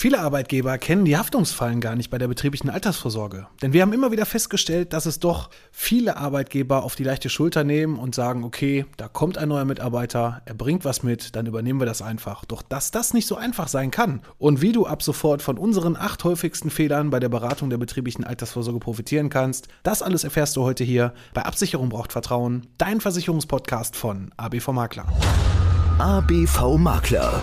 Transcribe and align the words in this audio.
Viele 0.00 0.20
Arbeitgeber 0.20 0.78
kennen 0.78 1.04
die 1.04 1.16
Haftungsfallen 1.16 1.80
gar 1.80 1.96
nicht 1.96 2.08
bei 2.08 2.18
der 2.18 2.28
betrieblichen 2.28 2.70
Altersvorsorge. 2.70 3.48
Denn 3.62 3.72
wir 3.72 3.82
haben 3.82 3.92
immer 3.92 4.12
wieder 4.12 4.26
festgestellt, 4.26 4.92
dass 4.92 5.06
es 5.06 5.18
doch 5.18 5.50
viele 5.72 6.16
Arbeitgeber 6.16 6.84
auf 6.84 6.94
die 6.94 7.02
leichte 7.02 7.28
Schulter 7.28 7.64
nehmen 7.64 7.98
und 7.98 8.14
sagen, 8.14 8.44
okay, 8.44 8.86
da 8.96 9.08
kommt 9.08 9.38
ein 9.38 9.48
neuer 9.48 9.64
Mitarbeiter, 9.64 10.40
er 10.44 10.54
bringt 10.54 10.84
was 10.84 11.02
mit, 11.02 11.34
dann 11.34 11.46
übernehmen 11.46 11.80
wir 11.80 11.86
das 11.86 12.00
einfach. 12.00 12.44
Doch 12.44 12.62
dass 12.62 12.92
das 12.92 13.12
nicht 13.12 13.26
so 13.26 13.34
einfach 13.34 13.66
sein 13.66 13.90
kann 13.90 14.20
und 14.38 14.62
wie 14.62 14.70
du 14.70 14.86
ab 14.86 15.02
sofort 15.02 15.42
von 15.42 15.58
unseren 15.58 15.96
acht 15.96 16.22
häufigsten 16.22 16.70
Fehlern 16.70 17.10
bei 17.10 17.18
der 17.18 17.28
Beratung 17.28 17.68
der 17.68 17.78
betrieblichen 17.78 18.22
Altersvorsorge 18.22 18.78
profitieren 18.78 19.30
kannst, 19.30 19.66
das 19.82 20.02
alles 20.02 20.22
erfährst 20.22 20.54
du 20.54 20.62
heute 20.62 20.84
hier 20.84 21.12
bei 21.34 21.42
Absicherung 21.42 21.88
braucht 21.88 22.12
Vertrauen, 22.12 22.68
dein 22.78 23.00
Versicherungspodcast 23.00 23.96
von 23.96 24.30
ABV 24.36 24.68
Makler. 24.68 25.06
ABV 25.98 26.78
Makler 26.78 27.42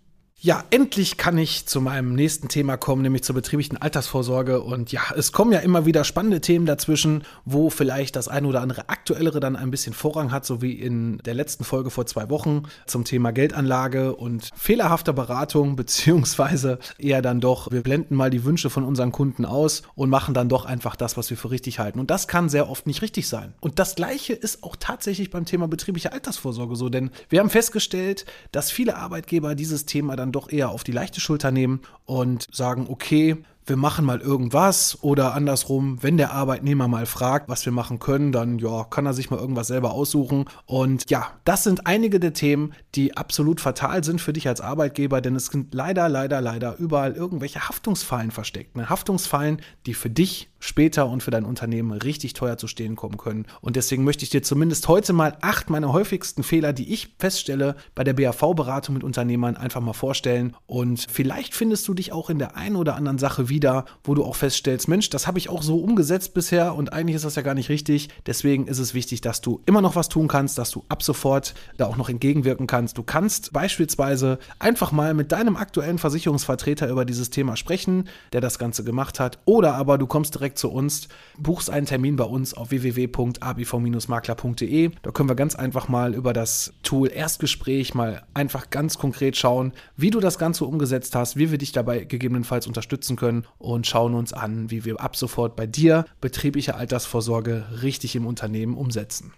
Ja, 0.43 0.63
endlich 0.71 1.17
kann 1.17 1.37
ich 1.37 1.67
zu 1.67 1.81
meinem 1.81 2.15
nächsten 2.15 2.47
Thema 2.47 2.75
kommen, 2.75 3.03
nämlich 3.03 3.21
zur 3.21 3.35
betrieblichen 3.35 3.77
Altersvorsorge. 3.77 4.61
Und 4.61 4.91
ja, 4.91 5.01
es 5.15 5.31
kommen 5.31 5.51
ja 5.51 5.59
immer 5.59 5.85
wieder 5.85 6.03
spannende 6.03 6.41
Themen 6.41 6.65
dazwischen, 6.65 7.25
wo 7.45 7.69
vielleicht 7.69 8.15
das 8.15 8.27
eine 8.27 8.47
oder 8.47 8.61
andere 8.61 8.89
aktuellere 8.89 9.39
dann 9.39 9.55
ein 9.55 9.69
bisschen 9.69 9.93
Vorrang 9.93 10.31
hat, 10.31 10.47
so 10.47 10.63
wie 10.63 10.71
in 10.71 11.19
der 11.19 11.35
letzten 11.35 11.63
Folge 11.63 11.91
vor 11.91 12.07
zwei 12.07 12.31
Wochen 12.31 12.63
zum 12.87 13.05
Thema 13.05 13.29
Geldanlage 13.29 14.15
und 14.15 14.49
fehlerhafter 14.55 15.13
Beratung, 15.13 15.75
beziehungsweise 15.81 16.79
eher 16.97 17.21
dann 17.21 17.39
doch, 17.39 17.69
wir 17.71 17.83
blenden 17.83 18.15
mal 18.15 18.31
die 18.31 18.43
Wünsche 18.43 18.71
von 18.71 18.83
unseren 18.83 19.11
Kunden 19.11 19.45
aus 19.45 19.83
und 19.93 20.09
machen 20.09 20.33
dann 20.33 20.49
doch 20.49 20.65
einfach 20.65 20.95
das, 20.95 21.17
was 21.17 21.29
wir 21.29 21.37
für 21.37 21.51
richtig 21.51 21.77
halten. 21.77 21.99
Und 21.99 22.09
das 22.09 22.27
kann 22.27 22.49
sehr 22.49 22.67
oft 22.67 22.87
nicht 22.87 23.03
richtig 23.03 23.27
sein. 23.27 23.53
Und 23.59 23.77
das 23.77 23.93
Gleiche 23.93 24.33
ist 24.33 24.63
auch 24.63 24.75
tatsächlich 24.75 25.29
beim 25.29 25.45
Thema 25.45 25.67
betriebliche 25.67 26.13
Altersvorsorge 26.13 26.75
so, 26.75 26.89
denn 26.89 27.11
wir 27.29 27.41
haben 27.41 27.51
festgestellt, 27.51 28.25
dass 28.51 28.71
viele 28.71 28.95
Arbeitgeber 28.95 29.53
dieses 29.53 29.85
Thema 29.85 30.15
dann 30.15 30.30
doch 30.31 30.51
eher 30.51 30.69
auf 30.69 30.83
die 30.83 30.91
leichte 30.91 31.19
Schulter 31.19 31.51
nehmen 31.51 31.81
und 32.05 32.47
sagen, 32.51 32.87
okay, 32.89 33.37
wir 33.65 33.77
machen 33.77 34.05
mal 34.05 34.19
irgendwas 34.19 34.97
oder 35.01 35.33
andersrum, 35.33 36.01
wenn 36.01 36.17
der 36.17 36.33
Arbeitnehmer 36.33 36.87
mal 36.87 37.05
fragt, 37.05 37.47
was 37.47 37.65
wir 37.65 37.71
machen 37.71 37.99
können, 37.99 38.31
dann 38.31 38.59
ja, 38.59 38.83
kann 38.83 39.05
er 39.05 39.13
sich 39.13 39.29
mal 39.29 39.39
irgendwas 39.39 39.67
selber 39.67 39.91
aussuchen. 39.91 40.45
Und 40.65 41.09
ja, 41.09 41.31
das 41.45 41.63
sind 41.63 41.87
einige 41.87 42.19
der 42.19 42.33
Themen, 42.33 42.73
die 42.95 43.15
absolut 43.15 43.61
fatal 43.61 44.03
sind 44.03 44.19
für 44.19 44.33
dich 44.33 44.47
als 44.47 44.61
Arbeitgeber, 44.61 45.21
denn 45.21 45.35
es 45.35 45.45
sind 45.47 45.73
leider, 45.73 46.09
leider, 46.09 46.41
leider 46.41 46.77
überall 46.79 47.13
irgendwelche 47.13 47.67
Haftungsfallen 47.67 48.31
versteckt. 48.31 48.75
Ne? 48.75 48.89
Haftungsfallen, 48.89 49.61
die 49.85 49.93
für 49.93 50.09
dich 50.09 50.50
später 50.61 51.07
und 51.07 51.23
für 51.23 51.31
dein 51.31 51.43
Unternehmen 51.43 51.91
richtig 51.91 52.33
teuer 52.33 52.57
zu 52.57 52.67
stehen 52.67 52.95
kommen 52.95 53.17
können. 53.17 53.45
Und 53.59 53.75
deswegen 53.75 54.05
möchte 54.05 54.23
ich 54.23 54.29
dir 54.29 54.43
zumindest 54.43 54.87
heute 54.87 55.11
mal 55.11 55.35
acht 55.41 55.69
meiner 55.69 55.91
häufigsten 55.91 56.43
Fehler, 56.43 56.71
die 56.71 56.93
ich 56.93 57.15
feststelle 57.19 57.75
bei 57.95 58.05
der 58.05 58.13
BAV-Beratung 58.13 58.93
mit 58.93 59.03
Unternehmern, 59.03 59.57
einfach 59.57 59.81
mal 59.81 59.93
vorstellen. 59.93 60.55
Und 60.67 61.05
vielleicht 61.09 61.55
findest 61.55 61.87
du 61.87 61.93
dich 61.93 62.13
auch 62.13 62.29
in 62.29 62.39
der 62.39 62.55
einen 62.55 62.75
oder 62.75 62.95
anderen 62.95 63.17
Sache 63.17 63.49
wieder, 63.49 63.85
wo 64.03 64.13
du 64.13 64.23
auch 64.23 64.35
feststellst, 64.35 64.87
Mensch, 64.87 65.09
das 65.09 65.27
habe 65.27 65.39
ich 65.39 65.49
auch 65.49 65.63
so 65.63 65.79
umgesetzt 65.79 66.33
bisher 66.33 66.75
und 66.75 66.93
eigentlich 66.93 67.15
ist 67.15 67.25
das 67.25 67.35
ja 67.35 67.41
gar 67.41 67.55
nicht 67.55 67.69
richtig. 67.69 68.09
Deswegen 68.27 68.67
ist 68.67 68.79
es 68.79 68.93
wichtig, 68.93 69.21
dass 69.21 69.41
du 69.41 69.61
immer 69.65 69.81
noch 69.81 69.95
was 69.95 70.09
tun 70.09 70.27
kannst, 70.27 70.57
dass 70.57 70.69
du 70.71 70.85
ab 70.87 71.01
sofort 71.01 71.55
da 71.77 71.87
auch 71.87 71.97
noch 71.97 72.09
entgegenwirken 72.09 72.67
kannst. 72.67 72.97
Du 72.97 73.03
kannst 73.03 73.51
beispielsweise 73.51 74.37
einfach 74.59 74.91
mal 74.91 75.15
mit 75.15 75.31
deinem 75.31 75.55
aktuellen 75.55 75.97
Versicherungsvertreter 75.97 76.87
über 76.87 77.03
dieses 77.03 77.31
Thema 77.31 77.55
sprechen, 77.55 78.07
der 78.31 78.41
das 78.41 78.59
Ganze 78.59 78.83
gemacht 78.83 79.19
hat. 79.19 79.39
Oder 79.45 79.75
aber 79.75 79.97
du 79.97 80.05
kommst 80.05 80.35
direkt 80.35 80.50
direkt 80.51 80.57
zu 80.57 80.69
uns, 80.69 81.07
buchst 81.37 81.69
einen 81.69 81.85
Termin 81.85 82.17
bei 82.17 82.25
uns 82.25 82.53
auf 82.53 82.71
www.abv-makler.de. 82.71 84.91
Da 85.01 85.11
können 85.11 85.29
wir 85.29 85.35
ganz 85.35 85.55
einfach 85.55 85.87
mal 85.87 86.13
über 86.13 86.33
das 86.33 86.73
Tool 86.83 87.09
Erstgespräch 87.09 87.93
mal 87.93 88.23
einfach 88.33 88.69
ganz 88.69 88.97
konkret 88.97 89.37
schauen, 89.37 89.71
wie 89.95 90.09
du 90.09 90.19
das 90.19 90.37
Ganze 90.37 90.65
umgesetzt 90.65 91.15
hast, 91.15 91.37
wie 91.37 91.51
wir 91.51 91.57
dich 91.57 91.71
dabei 91.71 92.03
gegebenenfalls 92.03 92.67
unterstützen 92.67 93.15
können 93.15 93.45
und 93.57 93.87
schauen 93.87 94.13
uns 94.13 94.33
an, 94.33 94.69
wie 94.69 94.83
wir 94.85 94.99
ab 94.99 95.15
sofort 95.15 95.55
bei 95.55 95.67
dir 95.67 96.03
betriebliche 96.19 96.75
Altersvorsorge 96.75 97.63
richtig 97.81 98.15
im 98.15 98.25
Unternehmen 98.25 98.75
umsetzen. 98.75 99.31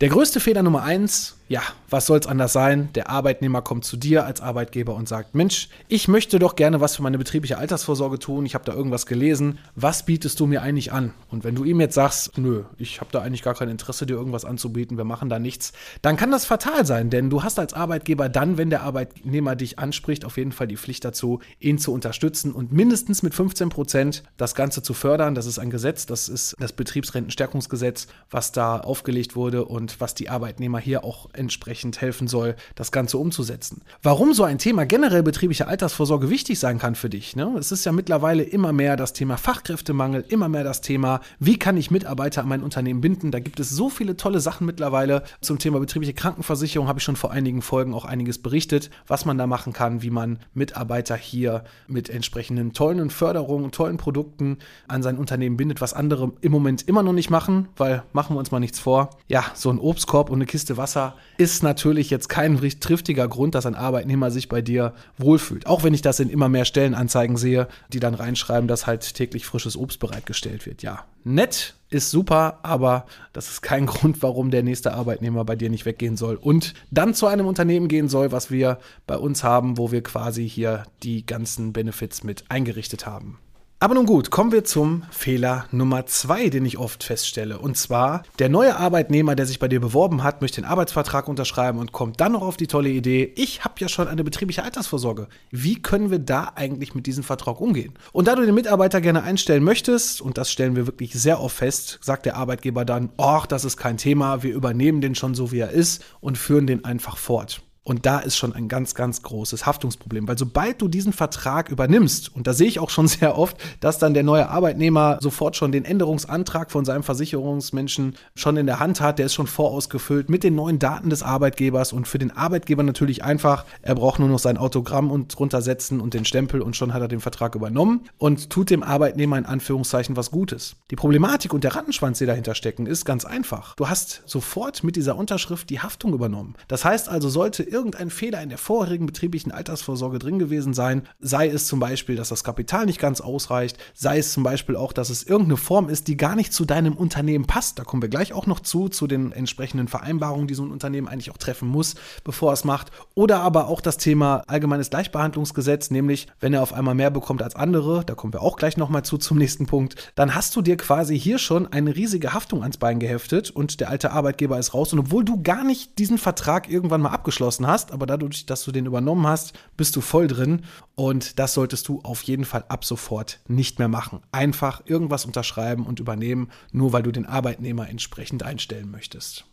Der 0.00 0.10
größte 0.10 0.38
Fehler 0.38 0.62
Nummer 0.62 0.84
eins 0.84 1.38
ja, 1.48 1.62
was 1.88 2.04
soll 2.04 2.18
es 2.18 2.26
anders 2.26 2.52
sein? 2.52 2.90
Der 2.94 3.08
Arbeitnehmer 3.08 3.62
kommt 3.62 3.86
zu 3.86 3.96
dir 3.96 4.26
als 4.26 4.42
Arbeitgeber 4.42 4.94
und 4.94 5.08
sagt, 5.08 5.34
Mensch, 5.34 5.70
ich 5.88 6.06
möchte 6.06 6.38
doch 6.38 6.56
gerne 6.56 6.82
was 6.82 6.96
für 6.96 7.02
meine 7.02 7.16
betriebliche 7.16 7.56
Altersvorsorge 7.56 8.18
tun, 8.18 8.44
ich 8.44 8.54
habe 8.54 8.66
da 8.66 8.74
irgendwas 8.74 9.06
gelesen, 9.06 9.58
was 9.74 10.04
bietest 10.04 10.38
du 10.40 10.46
mir 10.46 10.60
eigentlich 10.60 10.92
an? 10.92 11.14
Und 11.30 11.44
wenn 11.44 11.54
du 11.54 11.64
ihm 11.64 11.80
jetzt 11.80 11.94
sagst, 11.94 12.36
nö, 12.36 12.64
ich 12.76 13.00
habe 13.00 13.10
da 13.12 13.22
eigentlich 13.22 13.42
gar 13.42 13.54
kein 13.54 13.70
Interesse, 13.70 14.04
dir 14.04 14.14
irgendwas 14.14 14.44
anzubieten, 14.44 14.98
wir 14.98 15.04
machen 15.04 15.30
da 15.30 15.38
nichts, 15.38 15.72
dann 16.02 16.18
kann 16.18 16.30
das 16.30 16.44
fatal 16.44 16.84
sein, 16.84 17.08
denn 17.08 17.30
du 17.30 17.42
hast 17.42 17.58
als 17.58 17.72
Arbeitgeber 17.72 18.28
dann, 18.28 18.58
wenn 18.58 18.68
der 18.68 18.82
Arbeitnehmer 18.82 19.56
dich 19.56 19.78
anspricht, 19.78 20.26
auf 20.26 20.36
jeden 20.36 20.52
Fall 20.52 20.66
die 20.66 20.76
Pflicht 20.76 21.04
dazu, 21.06 21.40
ihn 21.60 21.78
zu 21.78 21.94
unterstützen 21.94 22.52
und 22.52 22.72
mindestens 22.72 23.22
mit 23.22 23.34
15 23.34 23.70
Prozent 23.70 24.22
das 24.36 24.54
Ganze 24.54 24.82
zu 24.82 24.92
fördern. 24.92 25.34
Das 25.34 25.46
ist 25.46 25.58
ein 25.58 25.70
Gesetz, 25.70 26.04
das 26.04 26.28
ist 26.28 26.54
das 26.58 26.74
Betriebsrentenstärkungsgesetz, 26.74 28.06
was 28.30 28.52
da 28.52 28.78
aufgelegt 28.80 29.34
wurde 29.34 29.64
und 29.64 29.87
was 30.00 30.14
die 30.14 30.28
Arbeitnehmer 30.28 30.78
hier 30.78 31.04
auch 31.04 31.28
entsprechend 31.32 32.00
helfen 32.00 32.28
soll, 32.28 32.56
das 32.74 32.92
Ganze 32.92 33.18
umzusetzen. 33.18 33.82
Warum 34.02 34.34
so 34.34 34.44
ein 34.44 34.58
Thema 34.58 34.86
generell 34.86 35.22
betriebliche 35.22 35.68
Altersvorsorge 35.68 36.30
wichtig 36.30 36.58
sein 36.58 36.78
kann 36.78 36.94
für 36.94 37.10
dich. 37.10 37.36
Ne? 37.36 37.54
Es 37.58 37.72
ist 37.72 37.84
ja 37.84 37.92
mittlerweile 37.92 38.42
immer 38.42 38.72
mehr 38.72 38.96
das 38.96 39.12
Thema 39.12 39.36
Fachkräftemangel, 39.36 40.24
immer 40.28 40.48
mehr 40.48 40.64
das 40.64 40.80
Thema, 40.80 41.20
wie 41.38 41.58
kann 41.58 41.76
ich 41.76 41.90
Mitarbeiter 41.90 42.42
an 42.42 42.48
mein 42.48 42.62
Unternehmen 42.62 43.00
binden. 43.00 43.30
Da 43.30 43.40
gibt 43.40 43.60
es 43.60 43.70
so 43.70 43.88
viele 43.88 44.16
tolle 44.16 44.40
Sachen 44.40 44.66
mittlerweile. 44.66 45.22
Zum 45.40 45.58
Thema 45.58 45.80
betriebliche 45.80 46.14
Krankenversicherung 46.14 46.88
habe 46.88 46.98
ich 46.98 47.04
schon 47.04 47.16
vor 47.16 47.30
einigen 47.30 47.62
Folgen 47.62 47.94
auch 47.94 48.04
einiges 48.04 48.38
berichtet, 48.38 48.90
was 49.06 49.24
man 49.24 49.38
da 49.38 49.46
machen 49.46 49.72
kann, 49.72 50.02
wie 50.02 50.10
man 50.10 50.38
Mitarbeiter 50.54 51.16
hier 51.16 51.64
mit 51.86 52.10
entsprechenden 52.10 52.72
tollen 52.72 53.10
Förderungen, 53.10 53.70
tollen 53.72 53.96
Produkten 53.96 54.58
an 54.86 55.02
sein 55.02 55.18
Unternehmen 55.18 55.56
bindet, 55.56 55.80
was 55.80 55.94
andere 55.94 56.32
im 56.40 56.52
Moment 56.52 56.86
immer 56.88 57.02
noch 57.02 57.12
nicht 57.12 57.30
machen, 57.30 57.68
weil 57.76 58.02
machen 58.12 58.34
wir 58.34 58.38
uns 58.38 58.50
mal 58.50 58.60
nichts 58.60 58.78
vor. 58.78 59.10
Ja, 59.28 59.44
so 59.54 59.70
ein 59.70 59.77
Obstkorb 59.80 60.30
und 60.30 60.36
eine 60.36 60.46
Kiste 60.46 60.76
Wasser 60.76 61.14
ist 61.36 61.62
natürlich 61.62 62.10
jetzt 62.10 62.28
kein 62.28 62.58
triftiger 62.80 63.28
Grund, 63.28 63.54
dass 63.54 63.66
ein 63.66 63.74
Arbeitnehmer 63.74 64.30
sich 64.30 64.48
bei 64.48 64.62
dir 64.62 64.94
wohlfühlt. 65.16 65.66
Auch 65.66 65.82
wenn 65.82 65.94
ich 65.94 66.02
das 66.02 66.20
in 66.20 66.30
immer 66.30 66.48
mehr 66.48 66.64
Stellenanzeigen 66.64 67.36
sehe, 67.36 67.68
die 67.92 68.00
dann 68.00 68.14
reinschreiben, 68.14 68.68
dass 68.68 68.86
halt 68.86 69.14
täglich 69.14 69.46
frisches 69.46 69.76
Obst 69.76 70.00
bereitgestellt 70.00 70.66
wird. 70.66 70.82
Ja, 70.82 71.04
nett 71.24 71.74
ist 71.90 72.10
super, 72.10 72.58
aber 72.62 73.06
das 73.32 73.50
ist 73.50 73.62
kein 73.62 73.86
Grund, 73.86 74.22
warum 74.22 74.50
der 74.50 74.62
nächste 74.62 74.94
Arbeitnehmer 74.94 75.44
bei 75.44 75.56
dir 75.56 75.70
nicht 75.70 75.86
weggehen 75.86 76.16
soll 76.16 76.36
und 76.36 76.74
dann 76.90 77.14
zu 77.14 77.26
einem 77.26 77.46
Unternehmen 77.46 77.88
gehen 77.88 78.08
soll, 78.08 78.32
was 78.32 78.50
wir 78.50 78.78
bei 79.06 79.16
uns 79.16 79.44
haben, 79.44 79.78
wo 79.78 79.92
wir 79.92 80.02
quasi 80.02 80.48
hier 80.48 80.84
die 81.02 81.24
ganzen 81.24 81.72
Benefits 81.72 82.24
mit 82.24 82.44
eingerichtet 82.48 83.06
haben. 83.06 83.38
Aber 83.80 83.94
nun 83.94 84.06
gut, 84.06 84.32
kommen 84.32 84.50
wir 84.50 84.64
zum 84.64 85.04
Fehler 85.12 85.66
Nummer 85.70 86.04
zwei, 86.06 86.48
den 86.48 86.66
ich 86.66 86.78
oft 86.78 87.04
feststelle. 87.04 87.60
Und 87.60 87.76
zwar, 87.76 88.24
der 88.40 88.48
neue 88.48 88.76
Arbeitnehmer, 88.76 89.36
der 89.36 89.46
sich 89.46 89.60
bei 89.60 89.68
dir 89.68 89.78
beworben 89.78 90.24
hat, 90.24 90.40
möchte 90.40 90.60
den 90.60 90.68
Arbeitsvertrag 90.68 91.28
unterschreiben 91.28 91.78
und 91.78 91.92
kommt 91.92 92.20
dann 92.20 92.32
noch 92.32 92.42
auf 92.42 92.56
die 92.56 92.66
tolle 92.66 92.88
Idee, 92.88 93.32
ich 93.36 93.62
habe 93.64 93.74
ja 93.78 93.88
schon 93.88 94.08
eine 94.08 94.24
betriebliche 94.24 94.64
Altersvorsorge. 94.64 95.28
Wie 95.52 95.80
können 95.80 96.10
wir 96.10 96.18
da 96.18 96.54
eigentlich 96.56 96.96
mit 96.96 97.06
diesem 97.06 97.22
Vertrag 97.22 97.60
umgehen? 97.60 97.94
Und 98.10 98.26
da 98.26 98.34
du 98.34 98.44
den 98.44 98.56
Mitarbeiter 98.56 99.00
gerne 99.00 99.22
einstellen 99.22 99.62
möchtest, 99.62 100.20
und 100.20 100.38
das 100.38 100.50
stellen 100.50 100.74
wir 100.74 100.88
wirklich 100.88 101.12
sehr 101.12 101.40
oft 101.40 101.58
fest, 101.58 102.00
sagt 102.02 102.26
der 102.26 102.34
Arbeitgeber 102.34 102.84
dann, 102.84 103.10
ach, 103.16 103.46
das 103.46 103.64
ist 103.64 103.76
kein 103.76 103.96
Thema, 103.96 104.42
wir 104.42 104.56
übernehmen 104.56 105.00
den 105.00 105.14
schon 105.14 105.36
so, 105.36 105.52
wie 105.52 105.60
er 105.60 105.70
ist 105.70 106.04
und 106.18 106.36
führen 106.36 106.66
den 106.66 106.84
einfach 106.84 107.16
fort. 107.16 107.62
Und 107.88 108.04
da 108.04 108.18
ist 108.18 108.36
schon 108.36 108.52
ein 108.52 108.68
ganz, 108.68 108.94
ganz 108.94 109.22
großes 109.22 109.64
Haftungsproblem, 109.64 110.28
weil 110.28 110.36
sobald 110.36 110.82
du 110.82 110.88
diesen 110.88 111.14
Vertrag 111.14 111.70
übernimmst, 111.70 112.36
und 112.36 112.46
da 112.46 112.52
sehe 112.52 112.68
ich 112.68 112.80
auch 112.80 112.90
schon 112.90 113.08
sehr 113.08 113.38
oft, 113.38 113.56
dass 113.80 113.98
dann 113.98 114.12
der 114.12 114.24
neue 114.24 114.50
Arbeitnehmer 114.50 115.16
sofort 115.22 115.56
schon 115.56 115.72
den 115.72 115.86
Änderungsantrag 115.86 116.70
von 116.70 116.84
seinem 116.84 117.02
Versicherungsmenschen 117.02 118.16
schon 118.34 118.58
in 118.58 118.66
der 118.66 118.78
Hand 118.78 119.00
hat, 119.00 119.18
der 119.18 119.24
ist 119.24 119.32
schon 119.32 119.46
vorausgefüllt 119.46 120.28
mit 120.28 120.44
den 120.44 120.54
neuen 120.54 120.78
Daten 120.78 121.08
des 121.08 121.22
Arbeitgebers 121.22 121.94
und 121.94 122.06
für 122.06 122.18
den 122.18 122.30
Arbeitgeber 122.30 122.82
natürlich 122.82 123.24
einfach, 123.24 123.64
er 123.80 123.94
braucht 123.94 124.18
nur 124.18 124.28
noch 124.28 124.38
sein 124.38 124.58
Autogramm 124.58 125.10
und 125.10 125.38
drunter 125.38 125.62
setzen 125.62 126.02
und 126.02 126.12
den 126.12 126.26
Stempel 126.26 126.60
und 126.60 126.76
schon 126.76 126.92
hat 126.92 127.00
er 127.00 127.08
den 127.08 127.20
Vertrag 127.20 127.54
übernommen 127.54 128.02
und 128.18 128.50
tut 128.50 128.68
dem 128.68 128.82
Arbeitnehmer 128.82 129.38
in 129.38 129.46
Anführungszeichen 129.46 130.14
was 130.14 130.30
Gutes. 130.30 130.76
Die 130.90 130.96
Problematik 130.96 131.54
und 131.54 131.64
der 131.64 131.74
Rattenschwanz, 131.74 132.18
die 132.18 132.26
dahinter 132.26 132.54
stecken, 132.54 132.84
ist 132.84 133.06
ganz 133.06 133.24
einfach. 133.24 133.76
Du 133.76 133.88
hast 133.88 134.24
sofort 134.26 134.84
mit 134.84 134.96
dieser 134.96 135.16
Unterschrift 135.16 135.70
die 135.70 135.80
Haftung 135.80 136.12
übernommen. 136.12 136.54
Das 136.68 136.84
heißt 136.84 137.08
also, 137.08 137.30
sollte 137.30 137.62
irgendein 137.78 138.10
Fehler 138.10 138.42
in 138.42 138.48
der 138.48 138.58
vorherigen 138.58 139.06
betrieblichen 139.06 139.52
Altersvorsorge 139.52 140.18
drin 140.18 140.40
gewesen 140.40 140.74
sein, 140.74 141.02
sei 141.20 141.46
es 141.46 141.68
zum 141.68 141.78
Beispiel, 141.78 142.16
dass 142.16 142.28
das 142.28 142.42
Kapital 142.42 142.86
nicht 142.86 142.98
ganz 142.98 143.20
ausreicht, 143.20 143.78
sei 143.94 144.18
es 144.18 144.32
zum 144.32 144.42
Beispiel 144.42 144.74
auch, 144.74 144.92
dass 144.92 145.10
es 145.10 145.22
irgendeine 145.22 145.56
Form 145.56 145.88
ist, 145.88 146.08
die 146.08 146.16
gar 146.16 146.34
nicht 146.34 146.52
zu 146.52 146.64
deinem 146.64 146.96
Unternehmen 146.96 147.46
passt. 147.46 147.78
Da 147.78 147.84
kommen 147.84 148.02
wir 148.02 148.08
gleich 148.08 148.32
auch 148.32 148.46
noch 148.46 148.58
zu, 148.58 148.88
zu 148.88 149.06
den 149.06 149.30
entsprechenden 149.30 149.86
Vereinbarungen, 149.86 150.48
die 150.48 150.54
so 150.54 150.64
ein 150.64 150.72
Unternehmen 150.72 151.06
eigentlich 151.06 151.30
auch 151.30 151.36
treffen 151.36 151.68
muss, 151.68 151.94
bevor 152.24 152.52
es 152.52 152.64
macht. 152.64 152.90
Oder 153.14 153.40
aber 153.42 153.68
auch 153.68 153.80
das 153.80 153.96
Thema 153.96 154.42
allgemeines 154.48 154.90
Gleichbehandlungsgesetz, 154.90 155.92
nämlich 155.92 156.26
wenn 156.40 156.52
er 156.52 156.62
auf 156.62 156.72
einmal 156.72 156.96
mehr 156.96 157.12
bekommt 157.12 157.42
als 157.42 157.54
andere, 157.54 158.04
da 158.04 158.16
kommen 158.16 158.32
wir 158.32 158.42
auch 158.42 158.56
gleich 158.56 158.76
nochmal 158.76 159.04
zu 159.04 159.18
zum 159.18 159.38
nächsten 159.38 159.66
Punkt, 159.66 160.12
dann 160.16 160.34
hast 160.34 160.56
du 160.56 160.62
dir 160.62 160.76
quasi 160.76 161.16
hier 161.16 161.38
schon 161.38 161.72
eine 161.72 161.94
riesige 161.94 162.32
Haftung 162.32 162.62
ans 162.62 162.76
Bein 162.76 162.98
geheftet 162.98 163.52
und 163.52 163.78
der 163.78 163.88
alte 163.88 164.10
Arbeitgeber 164.10 164.58
ist 164.58 164.74
raus. 164.74 164.92
Und 164.92 164.98
obwohl 164.98 165.24
du 165.24 165.42
gar 165.42 165.62
nicht 165.62 166.00
diesen 166.00 166.18
Vertrag 166.18 166.68
irgendwann 166.68 167.02
mal 167.02 167.10
abgeschlossen 167.10 167.67
hast, 167.68 167.92
aber 167.92 168.06
dadurch, 168.06 168.46
dass 168.46 168.64
du 168.64 168.72
den 168.72 168.86
übernommen 168.86 169.26
hast, 169.26 169.52
bist 169.76 169.94
du 169.94 170.00
voll 170.00 170.26
drin. 170.26 170.62
Und 170.94 171.38
das 171.38 171.54
solltest 171.54 171.86
du 171.88 172.00
auf 172.02 172.22
jeden 172.22 172.44
Fall 172.44 172.64
ab 172.68 172.84
sofort 172.84 173.40
nicht 173.46 173.78
mehr 173.78 173.88
machen. 173.88 174.20
Einfach 174.32 174.82
irgendwas 174.86 175.24
unterschreiben 175.24 175.86
und 175.86 176.00
übernehmen, 176.00 176.50
nur 176.72 176.92
weil 176.92 177.02
du 177.02 177.12
den 177.12 177.26
Arbeitnehmer 177.26 177.88
entsprechend 177.88 178.42
einstellen 178.42 178.90
möchtest. 178.90 179.44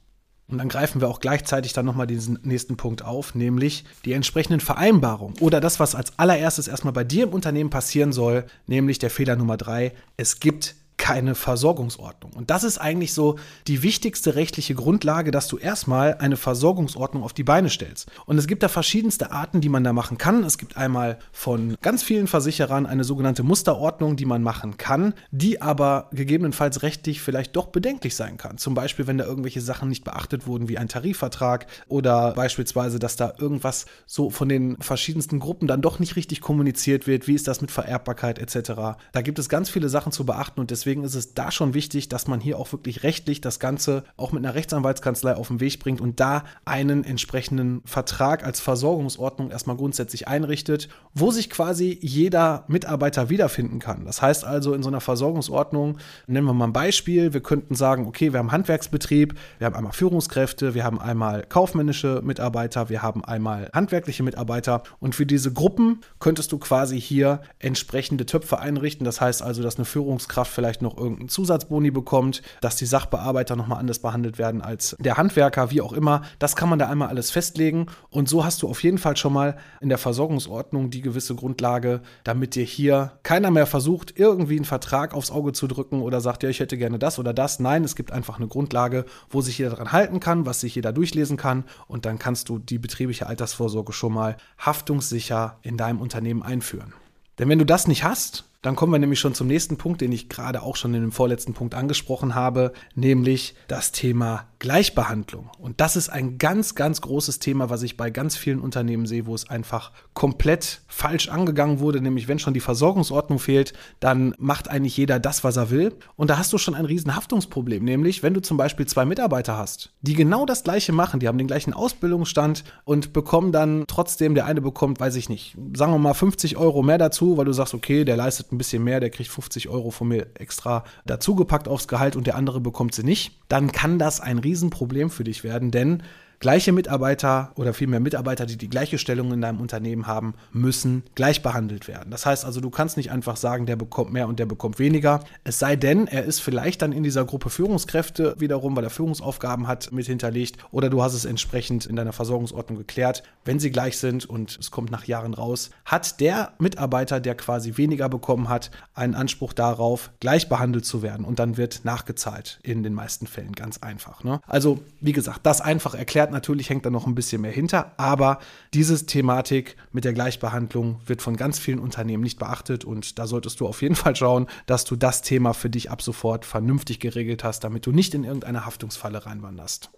Und 0.47 0.59
dann 0.59 0.69
greifen 0.69 1.01
wir 1.01 1.07
auch 1.07 1.19
gleichzeitig 1.19 1.73
dann 1.73 1.85
nochmal 1.85 2.05
diesen 2.05 2.39
nächsten 2.43 2.77
Punkt 2.77 3.03
auf, 3.03 3.33
nämlich 3.33 3.83
die 4.05 4.13
entsprechenden 4.13 4.59
Vereinbarungen 4.59 5.39
oder 5.39 5.59
das, 5.59 5.79
was 5.79 5.95
als 5.95 6.19
allererstes 6.19 6.67
erstmal 6.67 6.93
bei 6.93 7.03
dir 7.03 7.23
im 7.23 7.33
Unternehmen 7.33 7.71
passieren 7.71 8.13
soll, 8.13 8.45
nämlich 8.67 8.99
der 8.99 9.09
Fehler 9.09 9.35
Nummer 9.35 9.57
drei. 9.57 9.93
Es 10.17 10.39
gibt 10.39 10.75
keine 10.97 11.35
Versorgungsordnung. 11.35 12.33
Und 12.33 12.49
das 12.49 12.63
ist 12.63 12.77
eigentlich 12.77 13.13
so 13.13 13.37
die 13.67 13.83
wichtigste 13.83 14.35
rechtliche 14.35 14.75
Grundlage, 14.75 15.31
dass 15.31 15.47
du 15.47 15.57
erstmal 15.57 16.15
eine 16.15 16.37
Versorgungsordnung 16.37 17.23
auf 17.23 17.33
die 17.33 17.43
Beine 17.43 17.69
stellst. 17.69 18.09
Und 18.25 18.37
es 18.37 18.47
gibt 18.47 18.63
da 18.63 18.69
verschiedenste 18.69 19.31
Arten, 19.31 19.61
die 19.61 19.69
man 19.69 19.83
da 19.83 19.93
machen 19.93 20.17
kann. 20.17 20.43
Es 20.43 20.57
gibt 20.57 20.77
einmal 20.77 21.19
von 21.31 21.75
ganz 21.81 22.01
vielen 22.01 22.27
Versicherern 22.27 22.85
eine 22.85 23.03
sogenannte 23.03 23.43
Musterordnung, 23.43 24.15
die 24.15 24.25
man 24.25 24.41
machen 24.41 24.77
kann, 24.77 25.13
die 25.31 25.61
aber 25.61 26.09
gegebenenfalls 26.11 26.81
rechtlich 26.81 27.21
vielleicht 27.21 27.55
doch 27.55 27.67
bedenklich 27.67 28.15
sein 28.15 28.37
kann. 28.37 28.57
Zum 28.57 28.73
Beispiel, 28.73 29.05
wenn 29.05 29.17
da 29.17 29.25
irgendwelche 29.25 29.61
Sachen 29.61 29.89
nicht 29.89 30.05
beachtet 30.05 30.47
wurden, 30.47 30.69
wie 30.69 30.77
ein 30.77 30.87
Tarifvertrag 30.87 31.67
oder 31.87 32.31
beispielsweise, 32.33 32.99
dass 32.99 33.15
da 33.15 33.33
irgendwas 33.37 33.85
so 34.05 34.29
von 34.29 34.49
den 34.49 34.77
verschiedensten 34.77 35.39
Gruppen 35.39 35.67
dann 35.67 35.81
doch 35.81 35.99
nicht 35.99 36.15
richtig 36.15 36.41
kommuniziert 36.41 37.05
wird. 37.05 37.27
Wie 37.27 37.35
ist 37.35 37.47
das 37.47 37.61
mit 37.61 37.71
Vererbbarkeit 37.71 38.39
etc. 38.39 38.97
Da 39.11 39.21
gibt 39.21 39.39
es 39.39 39.49
ganz 39.49 39.69
viele 39.69 39.89
Sachen 39.89 40.11
zu 40.11 40.25
beachten 40.25 40.59
und 40.59 40.71
deswegen 40.71 40.84
Deswegen 40.85 41.03
ist 41.03 41.15
es 41.15 41.33
da 41.33 41.49
schon 41.49 41.73
wichtig, 41.73 42.09
dass 42.09 42.27
man 42.27 42.39
hier 42.39 42.59
auch 42.59 42.71
wirklich 42.71 43.01
rechtlich 43.01 43.41
das 43.41 43.59
Ganze 43.59 44.03
auch 44.17 44.31
mit 44.31 44.45
einer 44.45 44.53
Rechtsanwaltskanzlei 44.53 45.35
auf 45.35 45.47
den 45.47 45.59
Weg 45.59 45.79
bringt 45.79 45.99
und 45.99 46.19
da 46.19 46.43
einen 46.63 47.03
entsprechenden 47.03 47.81
Vertrag 47.85 48.45
als 48.45 48.59
Versorgungsordnung 48.59 49.49
erstmal 49.49 49.77
grundsätzlich 49.77 50.27
einrichtet, 50.27 50.87
wo 51.15 51.31
sich 51.31 51.49
quasi 51.49 51.97
jeder 52.03 52.65
Mitarbeiter 52.67 53.31
wiederfinden 53.31 53.79
kann. 53.79 54.05
Das 54.05 54.21
heißt 54.21 54.45
also 54.45 54.75
in 54.75 54.83
so 54.83 54.89
einer 54.89 55.01
Versorgungsordnung, 55.01 55.97
nennen 56.27 56.45
wir 56.45 56.53
mal 56.53 56.65
ein 56.65 56.73
Beispiel, 56.73 57.33
wir 57.33 57.41
könnten 57.41 57.73
sagen, 57.73 58.05
okay, 58.05 58.31
wir 58.31 58.37
haben 58.37 58.51
Handwerksbetrieb, 58.51 59.33
wir 59.57 59.65
haben 59.65 59.75
einmal 59.75 59.93
Führungskräfte, 59.93 60.75
wir 60.75 60.83
haben 60.83 61.01
einmal 61.01 61.47
kaufmännische 61.49 62.21
Mitarbeiter, 62.23 62.89
wir 62.89 63.01
haben 63.01 63.25
einmal 63.25 63.71
handwerkliche 63.73 64.21
Mitarbeiter 64.21 64.83
und 64.99 65.15
für 65.15 65.25
diese 65.25 65.51
Gruppen 65.51 66.01
könntest 66.19 66.51
du 66.51 66.59
quasi 66.59 67.01
hier 67.01 67.41
entsprechende 67.57 68.27
Töpfe 68.27 68.59
einrichten. 68.59 69.03
Das 69.03 69.19
heißt 69.19 69.41
also, 69.41 69.63
dass 69.63 69.77
eine 69.77 69.85
Führungskraft 69.85 70.51
vielleicht 70.51 70.74
vielleicht 70.75 70.81
noch 70.81 70.97
irgendeinen 70.97 71.29
Zusatzboni 71.29 71.91
bekommt, 71.91 72.41
dass 72.61 72.75
die 72.75 72.85
Sachbearbeiter 72.85 73.55
nochmal 73.55 73.79
anders 73.79 73.99
behandelt 73.99 74.37
werden 74.37 74.61
als 74.61 74.95
der 74.99 75.17
Handwerker, 75.17 75.71
wie 75.71 75.81
auch 75.81 75.93
immer. 75.93 76.23
Das 76.39 76.55
kann 76.55 76.69
man 76.69 76.79
da 76.79 76.89
einmal 76.89 77.07
alles 77.07 77.31
festlegen. 77.31 77.87
Und 78.09 78.27
so 78.27 78.43
hast 78.43 78.61
du 78.61 78.67
auf 78.67 78.83
jeden 78.83 78.97
Fall 78.97 79.15
schon 79.15 79.33
mal 79.33 79.57
in 79.79 79.89
der 79.89 79.97
Versorgungsordnung 79.97 80.89
die 80.89 81.01
gewisse 81.01 81.35
Grundlage, 81.35 82.01
damit 82.23 82.55
dir 82.55 82.65
hier 82.65 83.13
keiner 83.23 83.51
mehr 83.51 83.65
versucht, 83.65 84.17
irgendwie 84.17 84.57
einen 84.57 84.65
Vertrag 84.65 85.13
aufs 85.13 85.31
Auge 85.31 85.53
zu 85.53 85.67
drücken 85.67 86.01
oder 86.01 86.19
sagt, 86.19 86.43
ja, 86.43 86.49
ich 86.49 86.59
hätte 86.59 86.77
gerne 86.77 86.99
das 86.99 87.19
oder 87.19 87.33
das. 87.33 87.59
Nein, 87.59 87.83
es 87.83 87.95
gibt 87.95 88.11
einfach 88.11 88.37
eine 88.37 88.47
Grundlage, 88.47 89.05
wo 89.29 89.41
sich 89.41 89.57
jeder 89.57 89.71
daran 89.71 89.91
halten 89.91 90.19
kann, 90.19 90.45
was 90.45 90.59
sich 90.59 90.75
jeder 90.75 90.91
durchlesen 90.91 91.37
kann. 91.37 91.63
Und 91.87 92.05
dann 92.05 92.19
kannst 92.19 92.49
du 92.49 92.59
die 92.59 92.79
betriebliche 92.79 93.27
Altersvorsorge 93.27 93.93
schon 93.93 94.13
mal 94.13 94.37
haftungssicher 94.57 95.57
in 95.61 95.77
deinem 95.77 96.01
Unternehmen 96.01 96.43
einführen. 96.43 96.93
Denn 97.39 97.49
wenn 97.49 97.59
du 97.59 97.65
das 97.65 97.87
nicht 97.87 98.03
hast, 98.03 98.45
dann 98.65 98.75
kommen 98.75 98.91
wir 98.91 98.97
nämlich 98.97 99.19
schon 99.19 99.35
zum 99.35 99.45
nächsten 99.45 99.77
Punkt, 99.77 100.01
den 100.01 100.11
ich 100.11 100.27
gerade 100.27 100.63
auch 100.63 100.75
schon 100.75 100.95
in 100.95 101.01
dem 101.01 101.11
vorletzten 101.11 101.53
Punkt 101.53 101.75
angesprochen 101.75 102.33
habe, 102.33 102.73
nämlich 102.95 103.53
das 103.67 103.91
Thema 103.91 104.47
Gleichbehandlung. 104.65 105.51
Und 105.59 105.79
das 105.79 105.95
ist 105.95 106.09
ein 106.09 106.39
ganz, 106.39 106.73
ganz 106.73 106.99
großes 107.01 107.37
Thema, 107.37 107.69
was 107.69 107.83
ich 107.83 107.97
bei 107.97 108.09
ganz 108.09 108.35
vielen 108.35 108.59
Unternehmen 108.59 109.05
sehe, 109.05 109.27
wo 109.27 109.35
es 109.35 109.47
einfach 109.47 109.91
komplett 110.15 110.81
falsch 110.87 111.29
angegangen 111.29 111.79
wurde. 111.79 112.01
Nämlich, 112.01 112.27
wenn 112.27 112.39
schon 112.39 112.55
die 112.55 112.59
Versorgungsordnung 112.59 113.37
fehlt, 113.37 113.73
dann 113.99 114.33
macht 114.39 114.67
eigentlich 114.67 114.97
jeder 114.97 115.19
das, 115.19 115.43
was 115.43 115.57
er 115.57 115.69
will. 115.69 115.93
Und 116.15 116.31
da 116.31 116.39
hast 116.39 116.51
du 116.51 116.57
schon 116.57 116.73
ein 116.73 116.85
riesen 116.85 117.15
Haftungsproblem. 117.15 117.83
Nämlich, 117.83 118.23
wenn 118.23 118.33
du 118.33 118.41
zum 118.41 118.57
Beispiel 118.57 118.87
zwei 118.87 119.05
Mitarbeiter 119.05 119.55
hast, 119.55 119.93
die 120.01 120.15
genau 120.15 120.47
das 120.47 120.63
Gleiche 120.63 120.93
machen, 120.93 121.19
die 121.19 121.27
haben 121.27 121.37
den 121.37 121.45
gleichen 121.45 121.73
Ausbildungsstand 121.73 122.63
und 122.85 123.13
bekommen 123.13 123.51
dann 123.51 123.83
trotzdem, 123.85 124.33
der 124.33 124.47
eine 124.47 124.61
bekommt, 124.61 124.99
weiß 124.99 125.15
ich 125.17 125.29
nicht, 125.29 125.55
sagen 125.75 125.91
wir 125.91 125.99
mal 125.99 126.15
50 126.15 126.57
Euro 126.57 126.81
mehr 126.81 126.97
dazu, 126.97 127.37
weil 127.37 127.45
du 127.45 127.53
sagst, 127.53 127.75
okay, 127.75 128.03
der 128.03 128.17
leistet 128.17 128.51
ein 128.51 128.57
bisschen 128.57 128.83
mehr, 128.83 128.99
der 128.99 129.11
kriegt 129.11 129.29
50 129.29 129.69
Euro 129.69 129.91
von 129.91 130.07
mir 130.07 130.25
extra 130.39 130.85
dazugepackt 131.05 131.67
aufs 131.67 131.87
Gehalt 131.87 132.15
und 132.15 132.25
der 132.25 132.35
andere 132.35 132.61
bekommt 132.61 132.95
sie 132.95 133.03
nicht, 133.03 133.39
dann 133.47 133.71
kann 133.71 133.99
das 133.99 134.21
ein 134.21 134.39
Riesenproblem 134.55 135.09
für 135.09 135.25
dich 135.25 135.43
werden, 135.43 135.71
denn 135.71 136.01
Gleiche 136.39 136.71
Mitarbeiter 136.71 137.51
oder 137.55 137.73
vielmehr 137.73 137.99
Mitarbeiter, 137.99 138.45
die 138.45 138.57
die 138.57 138.69
gleiche 138.69 138.97
Stellung 138.97 139.31
in 139.31 139.41
deinem 139.41 139.61
Unternehmen 139.61 140.07
haben, 140.07 140.33
müssen 140.51 141.03
gleich 141.15 141.41
behandelt 141.41 141.87
werden. 141.87 142.11
Das 142.11 142.25
heißt 142.25 142.45
also, 142.45 142.61
du 142.61 142.69
kannst 142.69 142.97
nicht 142.97 143.11
einfach 143.11 143.37
sagen, 143.37 143.65
der 143.65 143.75
bekommt 143.75 144.11
mehr 144.13 144.27
und 144.27 144.39
der 144.39 144.45
bekommt 144.45 144.79
weniger. 144.79 145.21
Es 145.43 145.59
sei 145.59 145.75
denn, 145.75 146.07
er 146.07 146.25
ist 146.25 146.39
vielleicht 146.39 146.81
dann 146.81 146.91
in 146.91 147.03
dieser 147.03 147.25
Gruppe 147.25 147.49
Führungskräfte 147.49 148.35
wiederum, 148.39 148.75
weil 148.75 148.83
er 148.83 148.89
Führungsaufgaben 148.89 149.67
hat, 149.67 149.91
mit 149.91 150.05
hinterlegt 150.05 150.57
oder 150.71 150.89
du 150.89 151.01
hast 151.01 151.13
es 151.13 151.25
entsprechend 151.25 151.85
in 151.85 151.95
deiner 151.95 152.13
Versorgungsordnung 152.13 152.77
geklärt. 152.77 153.23
Wenn 153.43 153.59
sie 153.59 153.71
gleich 153.71 153.97
sind 153.97 154.25
und 154.25 154.57
es 154.59 154.71
kommt 154.71 154.91
nach 154.91 155.05
Jahren 155.05 155.33
raus, 155.33 155.71
hat 155.85 156.19
der 156.19 156.53
Mitarbeiter, 156.59 157.19
der 157.19 157.35
quasi 157.35 157.77
weniger 157.77 158.09
bekommen 158.09 158.49
hat, 158.49 158.71
einen 158.93 159.15
Anspruch 159.15 159.53
darauf, 159.53 160.11
gleich 160.19 160.49
behandelt 160.49 160.85
zu 160.85 161.01
werden 161.01 161.25
und 161.25 161.39
dann 161.39 161.57
wird 161.57 161.81
nachgezahlt 161.83 162.59
in 162.63 162.83
den 162.83 162.93
meisten 162.93 163.27
Fällen 163.27 163.53
ganz 163.53 163.79
einfach. 163.79 164.23
Ne? 164.23 164.41
Also, 164.47 164.79
wie 164.99 165.11
gesagt, 165.11 165.41
das 165.43 165.61
einfach 165.61 165.95
erklärt 165.95 166.24
erklärt. 166.25 166.31
Natürlich 166.31 166.69
hängt 166.69 166.85
da 166.85 166.89
noch 166.89 167.07
ein 167.07 167.15
bisschen 167.15 167.41
mehr 167.41 167.51
hinter, 167.51 167.93
aber 167.97 168.39
diese 168.73 169.05
Thematik 169.05 169.75
mit 169.91 170.03
der 170.03 170.13
Gleichbehandlung 170.13 170.99
wird 171.05 171.21
von 171.21 171.37
ganz 171.37 171.59
vielen 171.59 171.79
Unternehmen 171.79 172.23
nicht 172.23 172.39
beachtet 172.39 172.85
und 172.85 173.17
da 173.19 173.27
solltest 173.27 173.59
du 173.59 173.67
auf 173.67 173.81
jeden 173.81 173.95
Fall 173.95 174.15
schauen, 174.15 174.47
dass 174.65 174.85
du 174.85 174.95
das 174.95 175.21
Thema 175.21 175.53
für 175.53 175.69
dich 175.69 175.91
ab 175.91 176.01
sofort 176.01 176.45
vernünftig 176.45 176.99
geregelt 176.99 177.43
hast, 177.43 177.63
damit 177.63 177.85
du 177.85 177.91
nicht 177.91 178.13
in 178.13 178.23
irgendeine 178.23 178.65
Haftungsfalle 178.65 179.25
reinwanderst. 179.25 179.91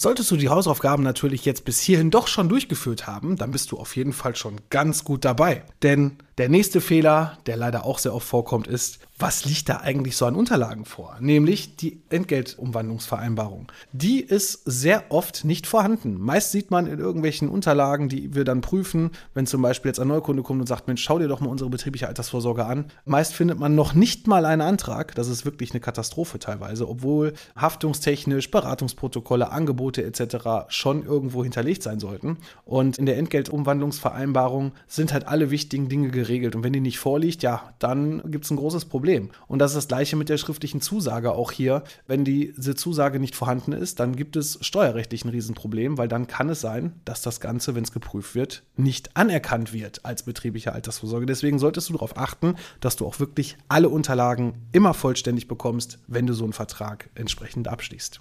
Solltest 0.00 0.30
du 0.30 0.36
die 0.36 0.48
Hausaufgaben 0.48 1.02
natürlich 1.02 1.44
jetzt 1.44 1.64
bis 1.64 1.80
hierhin 1.80 2.12
doch 2.12 2.28
schon 2.28 2.48
durchgeführt 2.48 3.08
haben, 3.08 3.34
dann 3.34 3.50
bist 3.50 3.72
du 3.72 3.78
auf 3.78 3.96
jeden 3.96 4.12
Fall 4.12 4.36
schon 4.36 4.60
ganz 4.70 5.02
gut 5.02 5.24
dabei. 5.24 5.64
Denn 5.82 6.18
der 6.38 6.48
nächste 6.48 6.80
Fehler, 6.80 7.36
der 7.46 7.56
leider 7.56 7.84
auch 7.84 7.98
sehr 7.98 8.14
oft 8.14 8.28
vorkommt, 8.28 8.68
ist, 8.68 9.00
was 9.18 9.44
liegt 9.44 9.68
da 9.68 9.78
eigentlich 9.78 10.16
so 10.16 10.26
an 10.26 10.36
Unterlagen 10.36 10.84
vor? 10.84 11.16
Nämlich 11.18 11.74
die 11.74 12.00
Entgeltumwandlungsvereinbarung. 12.08 13.66
Die 13.92 14.20
ist 14.20 14.62
sehr 14.64 15.10
oft 15.10 15.44
nicht 15.44 15.66
vorhanden. 15.66 16.20
Meist 16.20 16.52
sieht 16.52 16.70
man 16.70 16.86
in 16.86 17.00
irgendwelchen 17.00 17.48
Unterlagen, 17.48 18.08
die 18.08 18.34
wir 18.36 18.44
dann 18.44 18.60
prüfen, 18.60 19.10
wenn 19.34 19.46
zum 19.46 19.60
Beispiel 19.60 19.88
jetzt 19.88 19.98
ein 19.98 20.06
Neukunde 20.06 20.44
kommt 20.44 20.60
und 20.60 20.68
sagt, 20.68 20.86
Mensch, 20.86 21.02
schau 21.02 21.18
dir 21.18 21.26
doch 21.26 21.40
mal 21.40 21.48
unsere 21.48 21.68
betriebliche 21.68 22.06
Altersvorsorge 22.06 22.64
an. 22.64 22.84
Meist 23.06 23.34
findet 23.34 23.58
man 23.58 23.74
noch 23.74 23.92
nicht 23.92 24.28
mal 24.28 24.44
einen 24.44 24.62
Antrag. 24.62 25.16
Das 25.16 25.26
ist 25.26 25.44
wirklich 25.44 25.72
eine 25.72 25.80
Katastrophe 25.80 26.38
teilweise, 26.38 26.88
obwohl 26.88 27.32
haftungstechnisch 27.56 28.52
Beratungsprotokolle, 28.52 29.50
Angebote 29.50 30.04
etc. 30.04 30.68
schon 30.68 31.04
irgendwo 31.04 31.42
hinterlegt 31.42 31.82
sein 31.82 31.98
sollten. 31.98 32.36
Und 32.64 32.98
in 32.98 33.06
der 33.06 33.18
Entgeltumwandlungsvereinbarung 33.18 34.72
sind 34.86 35.12
halt 35.12 35.26
alle 35.26 35.50
wichtigen 35.50 35.88
Dinge 35.88 36.10
geregelt. 36.10 36.54
Und 36.54 36.62
wenn 36.62 36.72
die 36.72 36.80
nicht 36.80 37.00
vorliegt, 37.00 37.42
ja, 37.42 37.74
dann 37.80 38.22
gibt 38.30 38.44
es 38.44 38.52
ein 38.52 38.56
großes 38.56 38.84
Problem 38.84 39.07
Problem. 39.08 39.30
Und 39.46 39.58
das 39.60 39.70
ist 39.70 39.76
das 39.76 39.88
gleiche 39.88 40.16
mit 40.16 40.28
der 40.28 40.36
schriftlichen 40.36 40.82
Zusage 40.82 41.32
auch 41.32 41.50
hier. 41.50 41.82
Wenn 42.06 42.26
diese 42.26 42.74
Zusage 42.74 43.18
nicht 43.18 43.34
vorhanden 43.34 43.72
ist, 43.72 44.00
dann 44.00 44.14
gibt 44.14 44.36
es 44.36 44.58
steuerrechtlich 44.60 45.24
ein 45.24 45.30
Riesenproblem, 45.30 45.96
weil 45.96 46.08
dann 46.08 46.26
kann 46.26 46.50
es 46.50 46.60
sein, 46.60 46.92
dass 47.06 47.22
das 47.22 47.40
Ganze, 47.40 47.74
wenn 47.74 47.84
es 47.84 47.92
geprüft 47.92 48.34
wird, 48.34 48.64
nicht 48.76 49.16
anerkannt 49.16 49.72
wird 49.72 50.04
als 50.04 50.24
betriebliche 50.24 50.72
Altersvorsorge. 50.72 51.24
Deswegen 51.24 51.58
solltest 51.58 51.88
du 51.88 51.94
darauf 51.94 52.18
achten, 52.18 52.56
dass 52.80 52.96
du 52.96 53.06
auch 53.06 53.18
wirklich 53.18 53.56
alle 53.68 53.88
Unterlagen 53.88 54.66
immer 54.72 54.92
vollständig 54.92 55.48
bekommst, 55.48 55.98
wenn 56.06 56.26
du 56.26 56.34
so 56.34 56.44
einen 56.44 56.52
Vertrag 56.52 57.08
entsprechend 57.14 57.66
abschließt. 57.66 58.20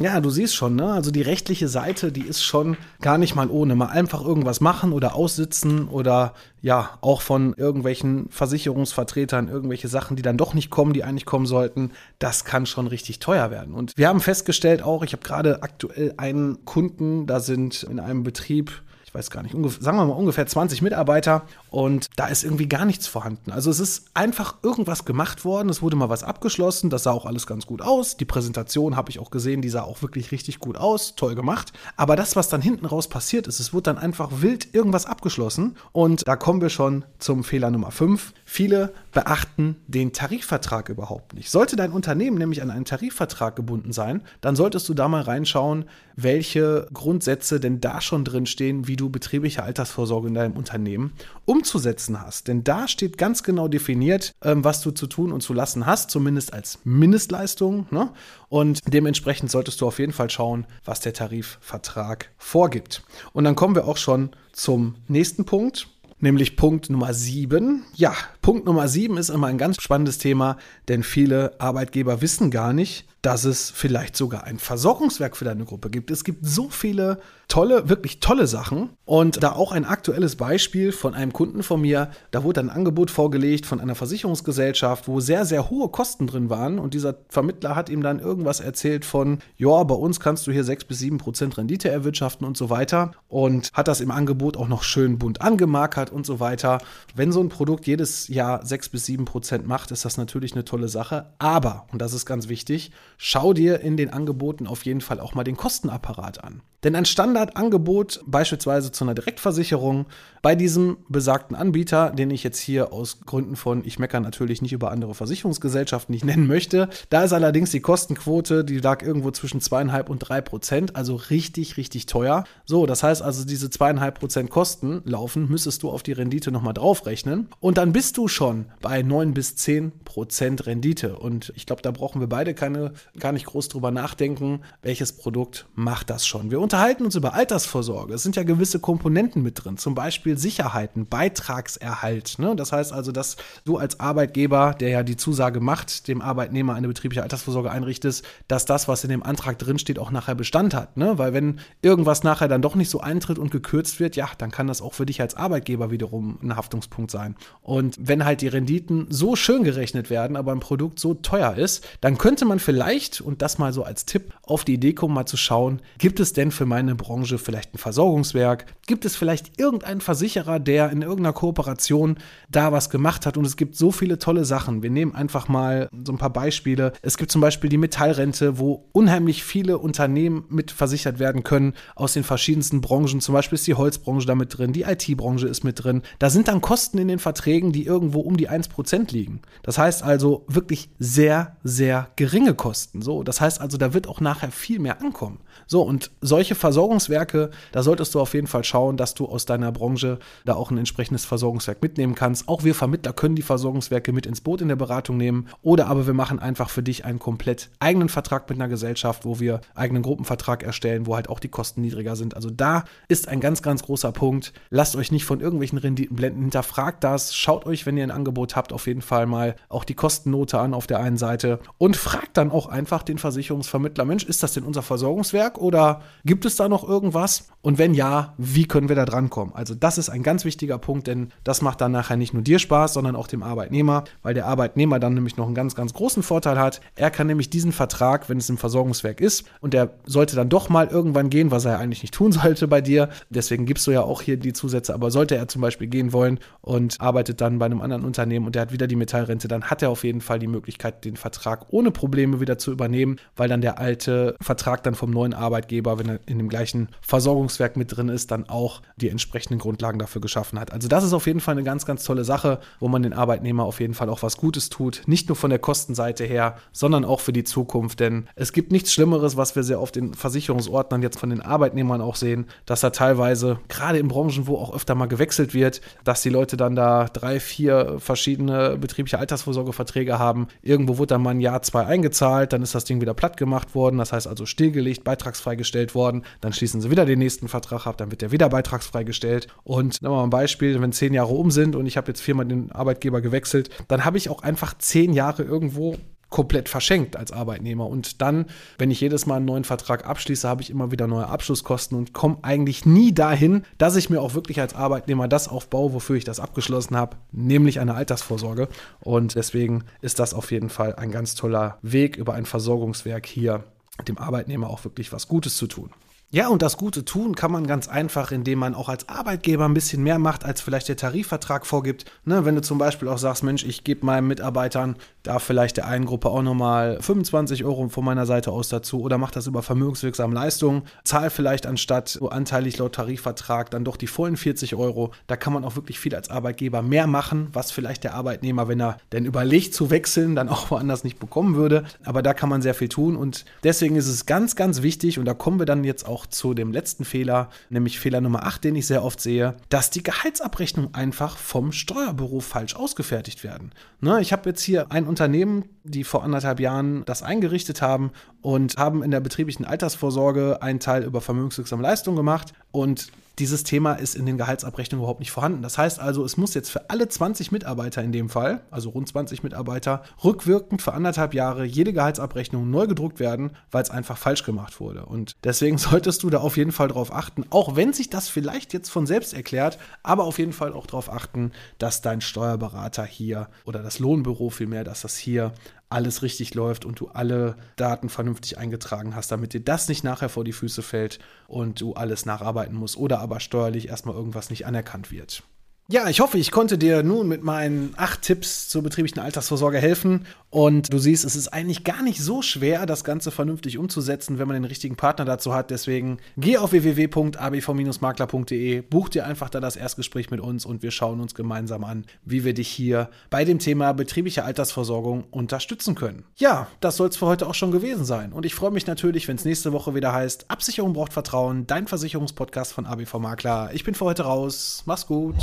Ja, 0.00 0.20
du 0.20 0.28
siehst 0.28 0.56
schon, 0.56 0.74
ne? 0.74 0.92
Also 0.92 1.12
die 1.12 1.22
rechtliche 1.22 1.68
Seite, 1.68 2.10
die 2.10 2.26
ist 2.26 2.42
schon 2.42 2.76
gar 3.00 3.16
nicht 3.16 3.36
mal 3.36 3.48
ohne. 3.48 3.76
Mal 3.76 3.90
einfach 3.90 4.24
irgendwas 4.24 4.60
machen 4.60 4.92
oder 4.92 5.14
aussitzen 5.14 5.86
oder 5.86 6.34
ja, 6.60 6.98
auch 7.00 7.20
von 7.20 7.54
irgendwelchen 7.54 8.28
Versicherungsvertretern 8.28 9.46
irgendwelche 9.46 9.86
Sachen, 9.86 10.16
die 10.16 10.22
dann 10.22 10.36
doch 10.36 10.52
nicht 10.52 10.68
kommen, 10.68 10.94
die 10.94 11.04
eigentlich 11.04 11.26
kommen 11.26 11.46
sollten, 11.46 11.92
das 12.18 12.44
kann 12.44 12.66
schon 12.66 12.88
richtig 12.88 13.20
teuer 13.20 13.52
werden. 13.52 13.72
Und 13.72 13.92
wir 13.96 14.08
haben 14.08 14.20
festgestellt 14.20 14.82
auch, 14.82 15.04
ich 15.04 15.12
habe 15.12 15.22
gerade 15.22 15.62
aktuell 15.62 16.14
einen 16.16 16.64
Kunden, 16.64 17.28
da 17.28 17.38
sind 17.38 17.84
in 17.84 18.00
einem 18.00 18.24
Betrieb 18.24 18.82
weiß 19.14 19.30
gar 19.30 19.42
nicht, 19.44 19.54
sagen 19.80 19.96
wir 19.96 20.04
mal 20.04 20.12
ungefähr 20.12 20.46
20 20.46 20.82
Mitarbeiter 20.82 21.42
und 21.70 22.08
da 22.16 22.26
ist 22.26 22.42
irgendwie 22.42 22.68
gar 22.68 22.84
nichts 22.84 23.06
vorhanden. 23.06 23.52
Also 23.52 23.70
es 23.70 23.78
ist 23.78 24.10
einfach 24.12 24.56
irgendwas 24.62 25.04
gemacht 25.04 25.44
worden, 25.44 25.68
es 25.68 25.82
wurde 25.82 25.94
mal 25.94 26.08
was 26.08 26.24
abgeschlossen, 26.24 26.90
das 26.90 27.04
sah 27.04 27.12
auch 27.12 27.24
alles 27.24 27.46
ganz 27.46 27.64
gut 27.64 27.80
aus. 27.80 28.16
Die 28.16 28.24
Präsentation 28.24 28.96
habe 28.96 29.10
ich 29.10 29.20
auch 29.20 29.30
gesehen, 29.30 29.62
die 29.62 29.68
sah 29.68 29.82
auch 29.82 30.02
wirklich 30.02 30.32
richtig 30.32 30.58
gut 30.58 30.76
aus, 30.76 31.14
toll 31.14 31.36
gemacht. 31.36 31.72
Aber 31.96 32.16
das, 32.16 32.34
was 32.34 32.48
dann 32.48 32.60
hinten 32.60 32.86
raus 32.86 33.08
passiert 33.08 33.46
ist, 33.46 33.60
es 33.60 33.72
wurde 33.72 33.84
dann 33.84 33.98
einfach 33.98 34.30
wild 34.42 34.74
irgendwas 34.74 35.06
abgeschlossen 35.06 35.76
und 35.92 36.26
da 36.26 36.34
kommen 36.34 36.60
wir 36.60 36.70
schon 36.70 37.04
zum 37.20 37.44
Fehler 37.44 37.70
Nummer 37.70 37.92
5. 37.92 38.32
Viele 38.44 38.92
beachten 39.12 39.76
den 39.86 40.12
Tarifvertrag 40.12 40.88
überhaupt 40.88 41.34
nicht. 41.34 41.50
Sollte 41.50 41.76
dein 41.76 41.92
Unternehmen 41.92 42.36
nämlich 42.36 42.62
an 42.62 42.70
einen 42.70 42.84
Tarifvertrag 42.84 43.54
gebunden 43.54 43.92
sein, 43.92 44.22
dann 44.40 44.56
solltest 44.56 44.88
du 44.88 44.94
da 44.94 45.06
mal 45.06 45.22
reinschauen, 45.22 45.84
welche 46.16 46.88
Grundsätze 46.92 47.60
denn 47.60 47.80
da 47.80 48.00
schon 48.00 48.24
drin 48.24 48.46
stehen, 48.46 48.86
wie 48.88 48.96
du 48.96 49.03
betriebliche 49.10 49.62
Altersvorsorge 49.62 50.28
in 50.28 50.34
deinem 50.34 50.56
Unternehmen 50.56 51.12
umzusetzen 51.44 52.20
hast. 52.20 52.48
Denn 52.48 52.64
da 52.64 52.88
steht 52.88 53.18
ganz 53.18 53.42
genau 53.42 53.68
definiert, 53.68 54.32
ähm, 54.42 54.64
was 54.64 54.80
du 54.80 54.90
zu 54.90 55.06
tun 55.06 55.32
und 55.32 55.42
zu 55.42 55.52
lassen 55.52 55.86
hast, 55.86 56.10
zumindest 56.10 56.52
als 56.52 56.78
Mindestleistung. 56.84 57.86
Ne? 57.90 58.10
Und 58.48 58.80
dementsprechend 58.86 59.50
solltest 59.50 59.80
du 59.80 59.86
auf 59.86 59.98
jeden 59.98 60.12
Fall 60.12 60.30
schauen, 60.30 60.66
was 60.84 61.00
der 61.00 61.12
Tarifvertrag 61.12 62.30
vorgibt. 62.38 63.02
Und 63.32 63.44
dann 63.44 63.56
kommen 63.56 63.74
wir 63.74 63.86
auch 63.86 63.96
schon 63.96 64.30
zum 64.52 64.96
nächsten 65.08 65.44
Punkt 65.44 65.88
nämlich 66.24 66.56
Punkt 66.56 66.90
Nummer 66.90 67.12
7. 67.12 67.84
Ja, 67.94 68.14
Punkt 68.40 68.64
Nummer 68.66 68.88
7 68.88 69.16
ist 69.18 69.28
immer 69.28 69.46
ein 69.48 69.58
ganz 69.58 69.80
spannendes 69.80 70.18
Thema, 70.18 70.56
denn 70.88 71.02
viele 71.02 71.54
Arbeitgeber 71.60 72.22
wissen 72.22 72.50
gar 72.50 72.72
nicht, 72.72 73.06
dass 73.24 73.44
es 73.44 73.70
vielleicht 73.70 74.16
sogar 74.16 74.44
ein 74.44 74.58
Versorgungswerk 74.58 75.34
für 75.36 75.46
deine 75.46 75.64
Gruppe 75.64 75.88
gibt. 75.88 76.10
Es 76.10 76.24
gibt 76.24 76.44
so 76.44 76.68
viele 76.68 77.18
tolle, 77.48 77.88
wirklich 77.88 78.20
tolle 78.20 78.46
Sachen. 78.46 78.90
Und 79.06 79.42
da 79.42 79.52
auch 79.52 79.72
ein 79.72 79.84
aktuelles 79.84 80.36
Beispiel 80.36 80.92
von 80.92 81.14
einem 81.14 81.32
Kunden 81.32 81.62
von 81.62 81.80
mir, 81.80 82.10
da 82.30 82.42
wurde 82.42 82.60
ein 82.60 82.70
Angebot 82.70 83.10
vorgelegt 83.10 83.64
von 83.64 83.80
einer 83.80 83.94
Versicherungsgesellschaft, 83.94 85.08
wo 85.08 85.20
sehr, 85.20 85.44
sehr 85.44 85.70
hohe 85.70 85.88
Kosten 85.88 86.26
drin 86.26 86.50
waren. 86.50 86.78
Und 86.78 86.92
dieser 86.92 87.14
Vermittler 87.28 87.74
hat 87.74 87.88
ihm 87.88 88.02
dann 88.02 88.18
irgendwas 88.18 88.60
erzählt 88.60 89.06
von, 89.06 89.38
ja, 89.56 89.82
bei 89.84 89.94
uns 89.94 90.20
kannst 90.20 90.46
du 90.46 90.52
hier 90.52 90.64
6 90.64 90.84
bis 90.84 90.98
7 90.98 91.18
Prozent 91.18 91.56
Rendite 91.56 91.88
erwirtschaften 91.88 92.46
und 92.46 92.58
so 92.58 92.68
weiter. 92.68 93.12
Und 93.28 93.70
hat 93.72 93.88
das 93.88 94.00
im 94.00 94.10
Angebot 94.10 94.58
auch 94.58 94.68
noch 94.68 94.82
schön 94.82 95.18
bunt 95.18 95.40
angemarkert 95.40 96.12
und 96.12 96.26
so 96.26 96.40
weiter. 96.40 96.78
Wenn 97.14 97.32
so 97.32 97.40
ein 97.40 97.48
Produkt 97.48 97.86
jedes 97.86 98.28
Jahr 98.28 98.64
6 98.64 98.90
bis 98.90 99.06
7 99.06 99.24
Prozent 99.24 99.66
macht, 99.66 99.92
ist 99.92 100.04
das 100.04 100.18
natürlich 100.18 100.52
eine 100.52 100.64
tolle 100.64 100.88
Sache. 100.88 101.32
Aber, 101.38 101.86
und 101.90 102.02
das 102.02 102.12
ist 102.12 102.26
ganz 102.26 102.48
wichtig, 102.48 102.90
schau 103.16 103.52
dir 103.52 103.80
in 103.80 103.96
den 103.96 104.10
Angeboten 104.10 104.66
auf 104.66 104.84
jeden 104.84 105.00
Fall 105.00 105.20
auch 105.20 105.34
mal 105.34 105.44
den 105.44 105.56
Kostenapparat 105.56 106.42
an. 106.42 106.62
Denn 106.84 106.94
ein 106.94 107.06
Standardangebot, 107.06 108.20
beispielsweise 108.26 108.92
zu 108.92 109.04
einer 109.04 109.14
Direktversicherung, 109.14 110.06
bei 110.42 110.54
diesem 110.54 110.98
besagten 111.08 111.56
Anbieter, 111.56 112.10
den 112.10 112.30
ich 112.30 112.44
jetzt 112.44 112.58
hier 112.58 112.92
aus 112.92 113.20
Gründen 113.24 113.56
von, 113.56 113.82
ich 113.86 113.98
meckere 113.98 114.20
natürlich 114.20 114.60
nicht 114.60 114.74
über 114.74 114.90
andere 114.90 115.14
Versicherungsgesellschaften 115.14 116.12
nicht 116.12 116.24
nennen 116.24 116.46
möchte, 116.46 116.90
da 117.08 117.24
ist 117.24 117.32
allerdings 117.32 117.70
die 117.70 117.80
Kostenquote, 117.80 118.62
die 118.62 118.78
lag 118.78 119.02
irgendwo 119.02 119.30
zwischen 119.30 119.62
zweieinhalb 119.62 120.10
und 120.10 120.18
drei 120.18 120.42
Prozent, 120.42 120.96
also 120.96 121.16
richtig, 121.16 121.78
richtig 121.78 122.04
teuer. 122.04 122.44
So, 122.66 122.84
das 122.84 123.02
heißt 123.02 123.22
also, 123.22 123.46
diese 123.46 123.70
zweieinhalb 123.70 124.18
Prozent 124.18 124.50
Kosten 124.50 125.00
laufen, 125.06 125.48
müsstest 125.48 125.82
du 125.82 125.90
auf 125.90 126.02
die 126.02 126.12
Rendite 126.12 126.52
nochmal 126.52 126.74
draufrechnen. 126.74 127.48
Und 127.60 127.78
dann 127.78 127.94
bist 127.94 128.18
du 128.18 128.28
schon 128.28 128.66
bei 128.82 129.00
neun 129.00 129.32
bis 129.32 129.56
zehn 129.56 129.92
Prozent 130.04 130.66
Rendite. 130.66 131.16
Und 131.16 131.54
ich 131.56 131.64
glaube, 131.64 131.80
da 131.80 131.90
brauchen 131.90 132.20
wir 132.20 132.28
beide 132.28 132.52
keine, 132.52 132.92
gar 133.18 133.32
nicht 133.32 133.46
groß 133.46 133.70
drüber 133.70 133.90
nachdenken, 133.90 134.60
welches 134.82 135.12
Produkt 135.12 135.66
macht 135.74 136.10
das 136.10 136.26
schon. 136.26 136.50
Wir 136.50 136.60
unterhalten 136.74 137.04
uns 137.04 137.14
über 137.14 137.34
Altersvorsorge. 137.34 138.14
Es 138.14 138.24
sind 138.24 138.34
ja 138.34 138.42
gewisse 138.42 138.80
Komponenten 138.80 139.44
mit 139.44 139.64
drin, 139.64 139.76
zum 139.76 139.94
Beispiel 139.94 140.36
Sicherheiten, 140.36 141.06
Beitragserhalt. 141.06 142.40
Ne? 142.40 142.56
Das 142.56 142.72
heißt 142.72 142.92
also, 142.92 143.12
dass 143.12 143.36
du 143.64 143.76
als 143.76 144.00
Arbeitgeber, 144.00 144.74
der 144.80 144.88
ja 144.88 145.02
die 145.04 145.16
Zusage 145.16 145.60
macht, 145.60 146.08
dem 146.08 146.20
Arbeitnehmer 146.20 146.74
eine 146.74 146.88
betriebliche 146.88 147.22
Altersvorsorge 147.22 147.70
einrichtest, 147.70 148.24
dass 148.48 148.64
das, 148.64 148.88
was 148.88 149.04
in 149.04 149.10
dem 149.10 149.22
Antrag 149.22 149.56
drinsteht, 149.60 150.00
auch 150.00 150.10
nachher 150.10 150.34
Bestand 150.34 150.74
hat. 150.74 150.96
Ne? 150.96 151.16
Weil 151.16 151.32
wenn 151.32 151.60
irgendwas 151.80 152.24
nachher 152.24 152.48
dann 152.48 152.60
doch 152.60 152.74
nicht 152.74 152.90
so 152.90 152.98
eintritt 152.98 153.38
und 153.38 153.52
gekürzt 153.52 154.00
wird, 154.00 154.16
ja, 154.16 154.28
dann 154.38 154.50
kann 154.50 154.66
das 154.66 154.82
auch 154.82 154.94
für 154.94 155.06
dich 155.06 155.20
als 155.20 155.36
Arbeitgeber 155.36 155.92
wiederum 155.92 156.40
ein 156.42 156.56
Haftungspunkt 156.56 157.12
sein. 157.12 157.36
Und 157.62 157.96
wenn 158.00 158.24
halt 158.24 158.40
die 158.40 158.48
Renditen 158.48 159.06
so 159.10 159.36
schön 159.36 159.62
gerechnet 159.62 160.10
werden, 160.10 160.36
aber 160.36 160.50
ein 160.50 160.58
Produkt 160.58 160.98
so 160.98 161.14
teuer 161.14 161.54
ist, 161.54 161.86
dann 162.00 162.18
könnte 162.18 162.44
man 162.44 162.58
vielleicht, 162.58 163.20
und 163.20 163.42
das 163.42 163.58
mal 163.58 163.72
so 163.72 163.84
als 163.84 164.06
Tipp, 164.06 164.32
auf 164.42 164.64
die 164.64 164.74
Idee 164.74 164.92
kommen, 164.92 165.14
mal 165.14 165.26
zu 165.26 165.36
schauen, 165.36 165.80
gibt 165.98 166.18
es 166.18 166.32
denn 166.32 166.50
für 166.50 166.63
für 166.64 166.68
meine 166.68 166.94
Branche 166.94 167.36
vielleicht 167.36 167.74
ein 167.74 167.78
Versorgungswerk? 167.78 168.64
Gibt 168.86 169.04
es 169.04 169.16
vielleicht 169.16 169.60
irgendeinen 169.60 170.00
Versicherer, 170.00 170.58
der 170.58 170.88
in 170.90 171.02
irgendeiner 171.02 171.34
Kooperation 171.34 172.16
da 172.50 172.72
was 172.72 172.88
gemacht 172.88 173.26
hat? 173.26 173.36
Und 173.36 173.44
es 173.44 173.58
gibt 173.58 173.76
so 173.76 173.92
viele 173.92 174.18
tolle 174.18 174.46
Sachen. 174.46 174.82
Wir 174.82 174.88
nehmen 174.88 175.14
einfach 175.14 175.46
mal 175.46 175.90
so 176.06 176.10
ein 176.10 176.16
paar 176.16 176.32
Beispiele. 176.32 176.94
Es 177.02 177.18
gibt 177.18 177.30
zum 177.30 177.42
Beispiel 177.42 177.68
die 177.68 177.76
Metallrente, 177.76 178.58
wo 178.58 178.86
unheimlich 178.92 179.44
viele 179.44 179.76
Unternehmen 179.76 180.44
mit 180.48 180.70
versichert 180.70 181.18
werden 181.18 181.42
können 181.42 181.74
aus 181.96 182.14
den 182.14 182.24
verschiedensten 182.24 182.80
Branchen. 182.80 183.20
Zum 183.20 183.34
Beispiel 183.34 183.56
ist 183.56 183.66
die 183.66 183.74
Holzbranche 183.74 184.26
da 184.26 184.34
mit 184.34 184.56
drin, 184.56 184.72
die 184.72 184.84
IT-Branche 184.84 185.46
ist 185.46 185.64
mit 185.64 185.84
drin. 185.84 186.00
Da 186.18 186.30
sind 186.30 186.48
dann 186.48 186.62
Kosten 186.62 186.96
in 186.96 187.08
den 187.08 187.18
Verträgen, 187.18 187.72
die 187.72 187.84
irgendwo 187.84 188.20
um 188.20 188.38
die 188.38 188.48
1% 188.48 189.12
liegen. 189.12 189.42
Das 189.62 189.76
heißt 189.76 190.02
also 190.02 190.46
wirklich 190.48 190.88
sehr, 190.98 191.58
sehr 191.62 192.08
geringe 192.16 192.54
Kosten. 192.54 193.02
So, 193.02 193.22
das 193.22 193.42
heißt 193.42 193.60
also, 193.60 193.76
da 193.76 193.92
wird 193.92 194.06
auch 194.06 194.22
nachher 194.22 194.50
viel 194.50 194.78
mehr 194.78 195.02
ankommen. 195.02 195.40
So, 195.66 195.82
und 195.82 196.10
solche 196.22 196.53
Versorgungswerke, 196.54 197.50
da 197.72 197.82
solltest 197.82 198.14
du 198.14 198.20
auf 198.20 198.34
jeden 198.34 198.46
Fall 198.46 198.64
schauen, 198.64 198.96
dass 198.96 199.14
du 199.14 199.26
aus 199.26 199.46
deiner 199.46 199.72
Branche 199.72 200.18
da 200.44 200.54
auch 200.54 200.70
ein 200.70 200.78
entsprechendes 200.78 201.24
Versorgungswerk 201.24 201.82
mitnehmen 201.82 202.14
kannst. 202.14 202.48
Auch 202.48 202.64
wir 202.64 202.74
Vermittler 202.74 203.12
können 203.12 203.36
die 203.36 203.42
Versorgungswerke 203.42 204.12
mit 204.12 204.26
ins 204.26 204.40
Boot 204.40 204.60
in 204.60 204.68
der 204.68 204.76
Beratung 204.76 205.16
nehmen. 205.16 205.48
Oder 205.62 205.86
aber 205.86 206.06
wir 206.06 206.14
machen 206.14 206.38
einfach 206.38 206.70
für 206.70 206.82
dich 206.82 207.04
einen 207.04 207.18
komplett 207.18 207.70
eigenen 207.78 208.08
Vertrag 208.08 208.48
mit 208.48 208.58
einer 208.58 208.68
Gesellschaft, 208.68 209.24
wo 209.24 209.40
wir 209.40 209.60
eigenen 209.74 210.02
Gruppenvertrag 210.02 210.62
erstellen, 210.62 211.06
wo 211.06 211.16
halt 211.16 211.28
auch 211.28 211.40
die 211.40 211.48
Kosten 211.48 211.80
niedriger 211.80 212.16
sind. 212.16 212.34
Also 212.34 212.50
da 212.50 212.84
ist 213.08 213.28
ein 213.28 213.40
ganz, 213.40 213.62
ganz 213.62 213.82
großer 213.82 214.12
Punkt. 214.12 214.52
Lasst 214.70 214.96
euch 214.96 215.12
nicht 215.12 215.24
von 215.24 215.40
irgendwelchen 215.40 215.78
Renditen 215.78 216.16
blenden. 216.16 216.42
Hinterfragt 216.42 217.04
das. 217.04 217.34
Schaut 217.34 217.66
euch, 217.66 217.86
wenn 217.86 217.96
ihr 217.96 218.04
ein 218.04 218.10
Angebot 218.10 218.56
habt, 218.56 218.72
auf 218.72 218.86
jeden 218.86 219.02
Fall 219.02 219.26
mal 219.26 219.56
auch 219.68 219.84
die 219.84 219.94
Kostennote 219.94 220.58
an 220.58 220.74
auf 220.74 220.86
der 220.86 221.00
einen 221.00 221.16
Seite 221.16 221.60
und 221.78 221.96
fragt 221.96 222.36
dann 222.36 222.50
auch 222.50 222.66
einfach 222.66 223.02
den 223.02 223.18
Versicherungsvermittler, 223.18 224.04
Mensch, 224.04 224.24
ist 224.24 224.42
das 224.42 224.54
denn 224.54 224.64
unser 224.64 224.82
Versorgungswerk? 224.82 225.58
Oder 225.58 226.02
gibt 226.24 226.33
es 226.42 226.56
da 226.56 226.68
noch 226.68 226.88
irgendwas? 226.88 227.48
Und 227.62 227.78
wenn 227.78 227.94
ja, 227.94 228.34
wie 228.36 228.66
können 228.66 228.88
wir 228.88 228.96
da 228.96 229.04
drankommen? 229.06 229.54
Also 229.54 229.74
das 229.74 229.96
ist 229.96 230.10
ein 230.10 230.22
ganz 230.22 230.44
wichtiger 230.44 230.78
Punkt, 230.78 231.06
denn 231.06 231.30
das 231.44 231.62
macht 231.62 231.80
dann 231.80 231.92
nachher 231.92 232.16
nicht 232.16 232.34
nur 232.34 232.42
dir 232.42 232.58
Spaß, 232.58 232.92
sondern 232.92 233.16
auch 233.16 233.26
dem 233.26 233.42
Arbeitnehmer, 233.42 234.04
weil 234.22 234.34
der 234.34 234.46
Arbeitnehmer 234.46 234.98
dann 234.98 235.14
nämlich 235.14 235.36
noch 235.36 235.46
einen 235.46 235.54
ganz, 235.54 235.74
ganz 235.74 235.94
großen 235.94 236.22
Vorteil 236.22 236.58
hat. 236.58 236.80
Er 236.94 237.10
kann 237.10 237.26
nämlich 237.26 237.48
diesen 237.50 237.72
Vertrag, 237.72 238.28
wenn 238.28 238.38
es 238.38 238.50
im 238.50 238.58
Versorgungswerk 238.58 239.20
ist, 239.20 239.44
und 239.60 239.72
der 239.72 239.94
sollte 240.04 240.36
dann 240.36 240.48
doch 240.48 240.68
mal 240.68 240.88
irgendwann 240.88 241.30
gehen, 241.30 241.50
was 241.50 241.64
er 241.64 241.78
eigentlich 241.78 242.02
nicht 242.02 242.14
tun 242.14 242.32
sollte 242.44 242.68
bei 242.68 242.80
dir. 242.80 243.08
Deswegen 243.30 243.64
gibst 243.64 243.86
du 243.86 243.92
ja 243.92 244.02
auch 244.02 244.20
hier 244.20 244.36
die 244.36 244.52
Zusätze. 244.52 244.92
Aber 244.92 245.10
sollte 245.10 245.36
er 245.36 245.48
zum 245.48 245.62
Beispiel 245.62 245.86
gehen 245.86 246.12
wollen 246.12 246.40
und 246.60 247.00
arbeitet 247.00 247.40
dann 247.40 247.58
bei 247.58 247.66
einem 247.66 247.80
anderen 247.80 248.04
Unternehmen 248.04 248.46
und 248.46 248.54
der 248.54 248.62
hat 248.62 248.72
wieder 248.72 248.86
die 248.86 248.96
Metallrente, 248.96 249.48
dann 249.48 249.64
hat 249.64 249.82
er 249.82 249.90
auf 249.90 250.04
jeden 250.04 250.20
Fall 250.20 250.38
die 250.38 250.46
Möglichkeit, 250.46 251.04
den 251.04 251.16
Vertrag 251.16 251.66
ohne 251.70 251.90
Probleme 251.90 252.40
wieder 252.40 252.58
zu 252.58 252.72
übernehmen, 252.72 253.16
weil 253.36 253.48
dann 253.48 253.60
der 253.60 253.78
alte 253.78 254.36
Vertrag 254.40 254.82
dann 254.82 254.94
vom 254.94 255.10
neuen 255.10 255.34
Arbeitgeber, 255.34 255.98
wenn 255.98 256.08
er 256.08 256.20
in 256.26 256.38
dem 256.38 256.48
gleichen 256.48 256.88
Versorgungswerk 257.00 257.76
mit 257.76 257.96
drin 257.96 258.08
ist, 258.08 258.30
dann 258.30 258.48
auch 258.48 258.82
die 258.96 259.08
entsprechenden 259.08 259.58
Grundlagen 259.58 259.98
dafür 259.98 260.20
geschaffen 260.20 260.58
hat. 260.58 260.72
Also 260.72 260.88
das 260.88 261.04
ist 261.04 261.12
auf 261.12 261.26
jeden 261.26 261.40
Fall 261.40 261.52
eine 261.52 261.64
ganz, 261.64 261.86
ganz 261.86 262.04
tolle 262.04 262.24
Sache, 262.24 262.60
wo 262.80 262.88
man 262.88 263.02
den 263.02 263.12
Arbeitnehmer 263.12 263.64
auf 263.64 263.80
jeden 263.80 263.94
Fall 263.94 264.08
auch 264.08 264.22
was 264.22 264.36
Gutes 264.36 264.70
tut. 264.70 265.02
Nicht 265.06 265.28
nur 265.28 265.36
von 265.36 265.50
der 265.50 265.58
Kostenseite 265.58 266.24
her, 266.24 266.56
sondern 266.72 267.04
auch 267.04 267.20
für 267.20 267.32
die 267.32 267.44
Zukunft. 267.44 268.00
Denn 268.00 268.28
es 268.36 268.52
gibt 268.52 268.72
nichts 268.72 268.92
Schlimmeres, 268.92 269.36
was 269.36 269.56
wir 269.56 269.62
sehr 269.62 269.80
oft 269.80 269.96
in 269.96 270.14
Versicherungsordnern 270.14 271.02
jetzt 271.02 271.18
von 271.18 271.30
den 271.30 271.40
Arbeitnehmern 271.40 272.00
auch 272.00 272.16
sehen, 272.16 272.46
dass 272.66 272.80
da 272.80 272.90
teilweise, 272.90 273.58
gerade 273.68 273.98
in 273.98 274.08
Branchen, 274.08 274.46
wo 274.46 274.56
auch 274.56 274.74
öfter 274.74 274.94
mal 274.94 275.06
gewechselt 275.06 275.54
wird, 275.54 275.80
dass 276.04 276.22
die 276.22 276.30
Leute 276.30 276.56
dann 276.56 276.76
da 276.76 277.06
drei, 277.06 277.40
vier 277.40 277.96
verschiedene 277.98 278.76
betriebliche 278.78 279.18
Altersvorsorgeverträge 279.18 280.18
haben. 280.18 280.48
Irgendwo 280.62 280.98
wurde 280.98 281.08
dann 281.08 281.22
mal 281.22 281.30
ein 281.30 281.40
Jahr, 281.40 281.62
zwei 281.62 281.86
eingezahlt, 281.86 282.52
dann 282.52 282.62
ist 282.62 282.74
das 282.74 282.84
Ding 282.84 283.00
wieder 283.00 283.14
platt 283.14 283.36
gemacht 283.36 283.74
worden, 283.74 283.98
das 283.98 284.12
heißt 284.12 284.26
also 284.26 284.46
stillgelegt, 284.46 285.04
beitragsfrei 285.04 285.56
gestellt 285.56 285.94
worden, 285.94 286.13
dann 286.40 286.52
schließen 286.52 286.80
sie 286.80 286.90
wieder 286.90 287.06
den 287.06 287.18
nächsten 287.18 287.48
Vertrag 287.48 287.86
ab, 287.86 287.96
dann 287.96 288.10
wird 288.10 288.22
der 288.22 288.30
wieder 288.30 288.48
beitragsfrei 288.48 289.04
gestellt. 289.04 289.48
Und 289.64 290.02
nehmen 290.02 290.14
wir 290.14 290.18
mal 290.18 290.24
ein 290.24 290.30
Beispiel, 290.30 290.80
wenn 290.80 290.92
zehn 290.92 291.14
Jahre 291.14 291.34
um 291.34 291.50
sind 291.50 291.74
und 291.74 291.86
ich 291.86 291.96
habe 291.96 292.08
jetzt 292.08 292.20
viermal 292.20 292.46
den 292.46 292.70
Arbeitgeber 292.72 293.20
gewechselt, 293.20 293.70
dann 293.88 294.04
habe 294.04 294.18
ich 294.18 294.28
auch 294.28 294.42
einfach 294.42 294.76
zehn 294.78 295.12
Jahre 295.12 295.42
irgendwo 295.42 295.96
komplett 296.34 296.68
verschenkt 296.68 297.14
als 297.14 297.30
Arbeitnehmer. 297.30 297.86
Und 297.86 298.20
dann, 298.20 298.46
wenn 298.76 298.90
ich 298.90 299.00
jedes 299.00 299.24
Mal 299.24 299.36
einen 299.36 299.44
neuen 299.44 299.62
Vertrag 299.62 300.04
abschließe, 300.04 300.48
habe 300.48 300.62
ich 300.62 300.70
immer 300.70 300.90
wieder 300.90 301.06
neue 301.06 301.28
Abschlusskosten 301.28 301.96
und 301.96 302.12
komme 302.12 302.38
eigentlich 302.42 302.84
nie 302.84 303.14
dahin, 303.14 303.62
dass 303.78 303.94
ich 303.94 304.10
mir 304.10 304.20
auch 304.20 304.34
wirklich 304.34 304.60
als 304.60 304.74
Arbeitnehmer 304.74 305.28
das 305.28 305.46
aufbaue, 305.46 305.92
wofür 305.92 306.16
ich 306.16 306.24
das 306.24 306.40
abgeschlossen 306.40 306.96
habe, 306.96 307.18
nämlich 307.30 307.78
eine 307.78 307.94
Altersvorsorge. 307.94 308.66
Und 308.98 309.36
deswegen 309.36 309.84
ist 310.00 310.18
das 310.18 310.34
auf 310.34 310.50
jeden 310.50 310.70
Fall 310.70 310.96
ein 310.96 311.12
ganz 311.12 311.36
toller 311.36 311.78
Weg 311.82 312.16
über 312.16 312.34
ein 312.34 312.46
Versorgungswerk 312.46 313.26
hier 313.26 313.62
dem 314.08 314.18
Arbeitnehmer 314.18 314.68
auch 314.70 314.82
wirklich 314.82 315.12
was 315.12 315.28
Gutes 315.28 315.56
zu 315.56 315.68
tun. 315.68 315.90
Ja, 316.34 316.48
und 316.48 316.62
das 316.62 316.76
Gute 316.76 317.04
tun 317.04 317.36
kann 317.36 317.52
man 317.52 317.64
ganz 317.64 317.86
einfach, 317.86 318.32
indem 318.32 318.58
man 318.58 318.74
auch 318.74 318.88
als 318.88 319.08
Arbeitgeber 319.08 319.66
ein 319.66 319.72
bisschen 319.72 320.02
mehr 320.02 320.18
macht, 320.18 320.44
als 320.44 320.60
vielleicht 320.60 320.88
der 320.88 320.96
Tarifvertrag 320.96 321.64
vorgibt. 321.64 322.06
Ne, 322.24 322.44
wenn 322.44 322.56
du 322.56 322.60
zum 322.60 322.76
Beispiel 322.76 323.06
auch 323.06 323.18
sagst, 323.18 323.44
Mensch, 323.44 323.64
ich 323.64 323.84
gebe 323.84 324.04
meinen 324.04 324.26
Mitarbeitern 324.26 324.96
da 325.22 325.38
vielleicht 325.38 325.76
der 325.76 325.86
einen 325.86 326.06
Gruppe 326.06 326.30
auch 326.30 326.42
nochmal 326.42 326.98
25 327.00 327.64
Euro 327.64 327.88
von 327.88 328.04
meiner 328.04 328.26
Seite 328.26 328.50
aus 328.50 328.68
dazu 328.68 329.00
oder 329.00 329.16
mach 329.16 329.30
das 329.30 329.46
über 329.46 329.62
vermögenswirksame 329.62 330.34
Leistungen, 330.34 330.82
zahl 331.04 331.30
vielleicht 331.30 331.66
anstatt 331.66 332.08
so 332.08 332.30
anteilig 332.30 332.78
laut 332.78 332.96
Tarifvertrag 332.96 333.70
dann 333.70 333.84
doch 333.84 333.96
die 333.96 334.08
vollen 334.08 334.36
40 334.36 334.74
Euro. 334.74 335.12
Da 335.28 335.36
kann 335.36 335.52
man 335.52 335.64
auch 335.64 335.76
wirklich 335.76 336.00
viel 336.00 336.16
als 336.16 336.30
Arbeitgeber 336.30 336.82
mehr 336.82 337.06
machen, 337.06 337.46
was 337.52 337.70
vielleicht 337.70 338.02
der 338.02 338.14
Arbeitnehmer, 338.14 338.66
wenn 338.66 338.80
er 338.80 338.98
denn 339.12 339.24
überlegt 339.24 339.72
zu 339.72 339.90
wechseln, 339.90 340.34
dann 340.34 340.48
auch 340.48 340.72
woanders 340.72 341.04
nicht 341.04 341.20
bekommen 341.20 341.54
würde. 341.54 341.84
Aber 342.02 342.22
da 342.22 342.34
kann 342.34 342.48
man 342.48 342.60
sehr 342.60 342.74
viel 342.74 342.88
tun 342.88 343.14
und 343.14 343.44
deswegen 343.62 343.94
ist 343.94 344.08
es 344.08 344.26
ganz, 344.26 344.56
ganz 344.56 344.82
wichtig 344.82 345.20
und 345.20 345.26
da 345.26 345.34
kommen 345.34 345.60
wir 345.60 345.66
dann 345.66 345.84
jetzt 345.84 346.08
auch 346.24 346.26
zu 346.26 346.54
dem 346.54 346.72
letzten 346.72 347.04
Fehler, 347.04 347.48
nämlich 347.68 348.00
Fehler 348.00 348.20
Nummer 348.20 348.44
8, 348.44 348.64
den 348.64 348.76
ich 348.76 348.86
sehr 348.86 349.04
oft 349.04 349.20
sehe, 349.20 349.56
dass 349.68 349.90
die 349.90 350.02
Gehaltsabrechnungen 350.02 350.94
einfach 350.94 351.36
vom 351.36 351.72
Steuerbüro 351.72 352.40
falsch 352.40 352.76
ausgefertigt 352.76 353.44
werden. 353.44 353.72
Ne, 354.00 354.20
ich 354.20 354.32
habe 354.32 354.48
jetzt 354.48 354.62
hier 354.62 354.90
ein 354.90 355.06
Unternehmen, 355.06 355.64
die 355.84 356.04
vor 356.04 356.24
anderthalb 356.24 356.60
Jahren 356.60 357.04
das 357.04 357.22
eingerichtet 357.22 357.82
haben 357.82 358.10
und 358.42 358.76
haben 358.76 359.02
in 359.02 359.10
der 359.10 359.20
betrieblichen 359.20 359.64
Altersvorsorge 359.64 360.62
einen 360.62 360.80
Teil 360.80 361.04
über 361.04 361.20
vermögenswirksame 361.20 361.82
Leistung 361.82 362.16
gemacht 362.16 362.52
und 362.72 363.08
dieses 363.38 363.64
Thema 363.64 363.94
ist 363.94 364.14
in 364.14 364.26
den 364.26 364.38
Gehaltsabrechnungen 364.38 365.02
überhaupt 365.02 365.20
nicht 365.20 365.30
vorhanden. 365.30 365.62
Das 365.62 365.78
heißt 365.78 365.98
also, 365.98 366.24
es 366.24 366.36
muss 366.36 366.54
jetzt 366.54 366.70
für 366.70 366.90
alle 366.90 367.08
20 367.08 367.52
Mitarbeiter 367.52 368.02
in 368.02 368.12
dem 368.12 368.28
Fall, 368.28 368.60
also 368.70 368.90
rund 368.90 369.08
20 369.08 369.42
Mitarbeiter, 369.42 370.02
rückwirkend 370.22 370.82
für 370.82 370.94
anderthalb 370.94 371.34
Jahre 371.34 371.64
jede 371.64 371.92
Gehaltsabrechnung 371.92 372.70
neu 372.70 372.86
gedruckt 372.86 373.20
werden, 373.20 373.52
weil 373.70 373.82
es 373.82 373.90
einfach 373.90 374.18
falsch 374.18 374.44
gemacht 374.44 374.80
wurde. 374.80 375.06
Und 375.06 375.36
deswegen 375.42 375.78
solltest 375.78 376.22
du 376.22 376.30
da 376.30 376.38
auf 376.38 376.56
jeden 376.56 376.72
Fall 376.72 376.88
drauf 376.88 377.12
achten, 377.12 377.44
auch 377.50 377.76
wenn 377.76 377.92
sich 377.92 378.10
das 378.10 378.28
vielleicht 378.28 378.72
jetzt 378.72 378.90
von 378.90 379.06
selbst 379.06 379.34
erklärt, 379.34 379.78
aber 380.02 380.24
auf 380.24 380.38
jeden 380.38 380.52
Fall 380.52 380.72
auch 380.72 380.86
darauf 380.86 381.10
achten, 381.10 381.52
dass 381.78 382.02
dein 382.02 382.20
Steuerberater 382.20 383.04
hier 383.04 383.48
oder 383.64 383.82
das 383.82 383.98
Lohnbüro 383.98 384.50
vielmehr, 384.50 384.84
dass 384.84 385.02
das 385.02 385.16
hier 385.16 385.52
alles 385.94 386.22
richtig 386.22 386.54
läuft 386.54 386.84
und 386.84 386.98
du 386.98 387.08
alle 387.08 387.56
Daten 387.76 388.08
vernünftig 388.08 388.58
eingetragen 388.58 389.14
hast, 389.14 389.30
damit 389.30 389.52
dir 389.52 389.60
das 389.60 389.88
nicht 389.88 390.02
nachher 390.02 390.28
vor 390.28 390.42
die 390.44 390.52
Füße 390.52 390.82
fällt 390.82 391.20
und 391.46 391.80
du 391.80 391.94
alles 391.94 392.26
nacharbeiten 392.26 392.76
musst 392.76 392.96
oder 392.96 393.20
aber 393.20 393.38
steuerlich 393.38 393.88
erstmal 393.88 394.16
irgendwas 394.16 394.50
nicht 394.50 394.66
anerkannt 394.66 395.12
wird. 395.12 395.44
Ja, 395.86 396.08
ich 396.08 396.20
hoffe, 396.20 396.38
ich 396.38 396.50
konnte 396.50 396.78
dir 396.78 397.02
nun 397.02 397.28
mit 397.28 397.44
meinen 397.44 397.92
acht 397.98 398.22
Tipps 398.22 398.70
zur 398.70 398.82
betrieblichen 398.82 399.20
Altersvorsorge 399.20 399.76
helfen. 399.76 400.24
Und 400.48 400.90
du 400.92 400.98
siehst, 400.98 401.26
es 401.26 401.36
ist 401.36 401.48
eigentlich 401.48 401.84
gar 401.84 402.02
nicht 402.02 402.22
so 402.22 402.40
schwer, 402.40 402.86
das 402.86 403.04
Ganze 403.04 403.30
vernünftig 403.30 403.76
umzusetzen, 403.76 404.38
wenn 404.38 404.48
man 404.48 404.54
den 404.54 404.64
richtigen 404.64 404.96
Partner 404.96 405.26
dazu 405.26 405.52
hat. 405.52 405.70
Deswegen 405.70 406.20
geh 406.38 406.56
auf 406.56 406.72
www.abv-makler.de, 406.72 408.80
buch 408.82 409.10
dir 409.10 409.26
einfach 409.26 409.50
da 409.50 409.60
das 409.60 409.76
Erstgespräch 409.76 410.30
mit 410.30 410.40
uns 410.40 410.64
und 410.64 410.82
wir 410.82 410.90
schauen 410.90 411.20
uns 411.20 411.34
gemeinsam 411.34 411.84
an, 411.84 412.06
wie 412.24 412.44
wir 412.44 412.54
dich 412.54 412.68
hier 412.68 413.10
bei 413.28 413.44
dem 413.44 413.58
Thema 413.58 413.92
betriebliche 413.92 414.44
Altersversorgung 414.44 415.24
unterstützen 415.32 415.94
können. 415.96 416.24
Ja, 416.36 416.68
das 416.80 416.96
soll 416.96 417.08
es 417.08 417.18
für 417.18 417.26
heute 417.26 417.46
auch 417.46 417.54
schon 417.54 417.72
gewesen 417.72 418.06
sein. 418.06 418.32
Und 418.32 418.46
ich 418.46 418.54
freue 418.54 418.70
mich 418.70 418.86
natürlich, 418.86 419.28
wenn 419.28 419.36
es 419.36 419.44
nächste 419.44 419.72
Woche 419.72 419.94
wieder 419.94 420.14
heißt, 420.14 420.50
Absicherung 420.50 420.94
braucht 420.94 421.12
Vertrauen, 421.12 421.66
dein 421.66 421.88
Versicherungspodcast 421.88 422.72
von 422.72 422.86
ABV 422.86 423.18
Makler. 423.18 423.68
Ich 423.74 423.84
bin 423.84 423.94
für 423.94 424.06
heute 424.06 424.22
raus. 424.22 424.82
Mach's 424.86 425.06
gut. 425.06 425.34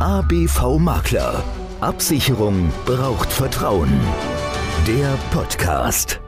ABV 0.00 0.78
Makler. 0.78 1.42
Absicherung 1.80 2.72
braucht 2.84 3.32
Vertrauen. 3.32 3.92
Der 4.86 5.16
Podcast. 5.30 6.20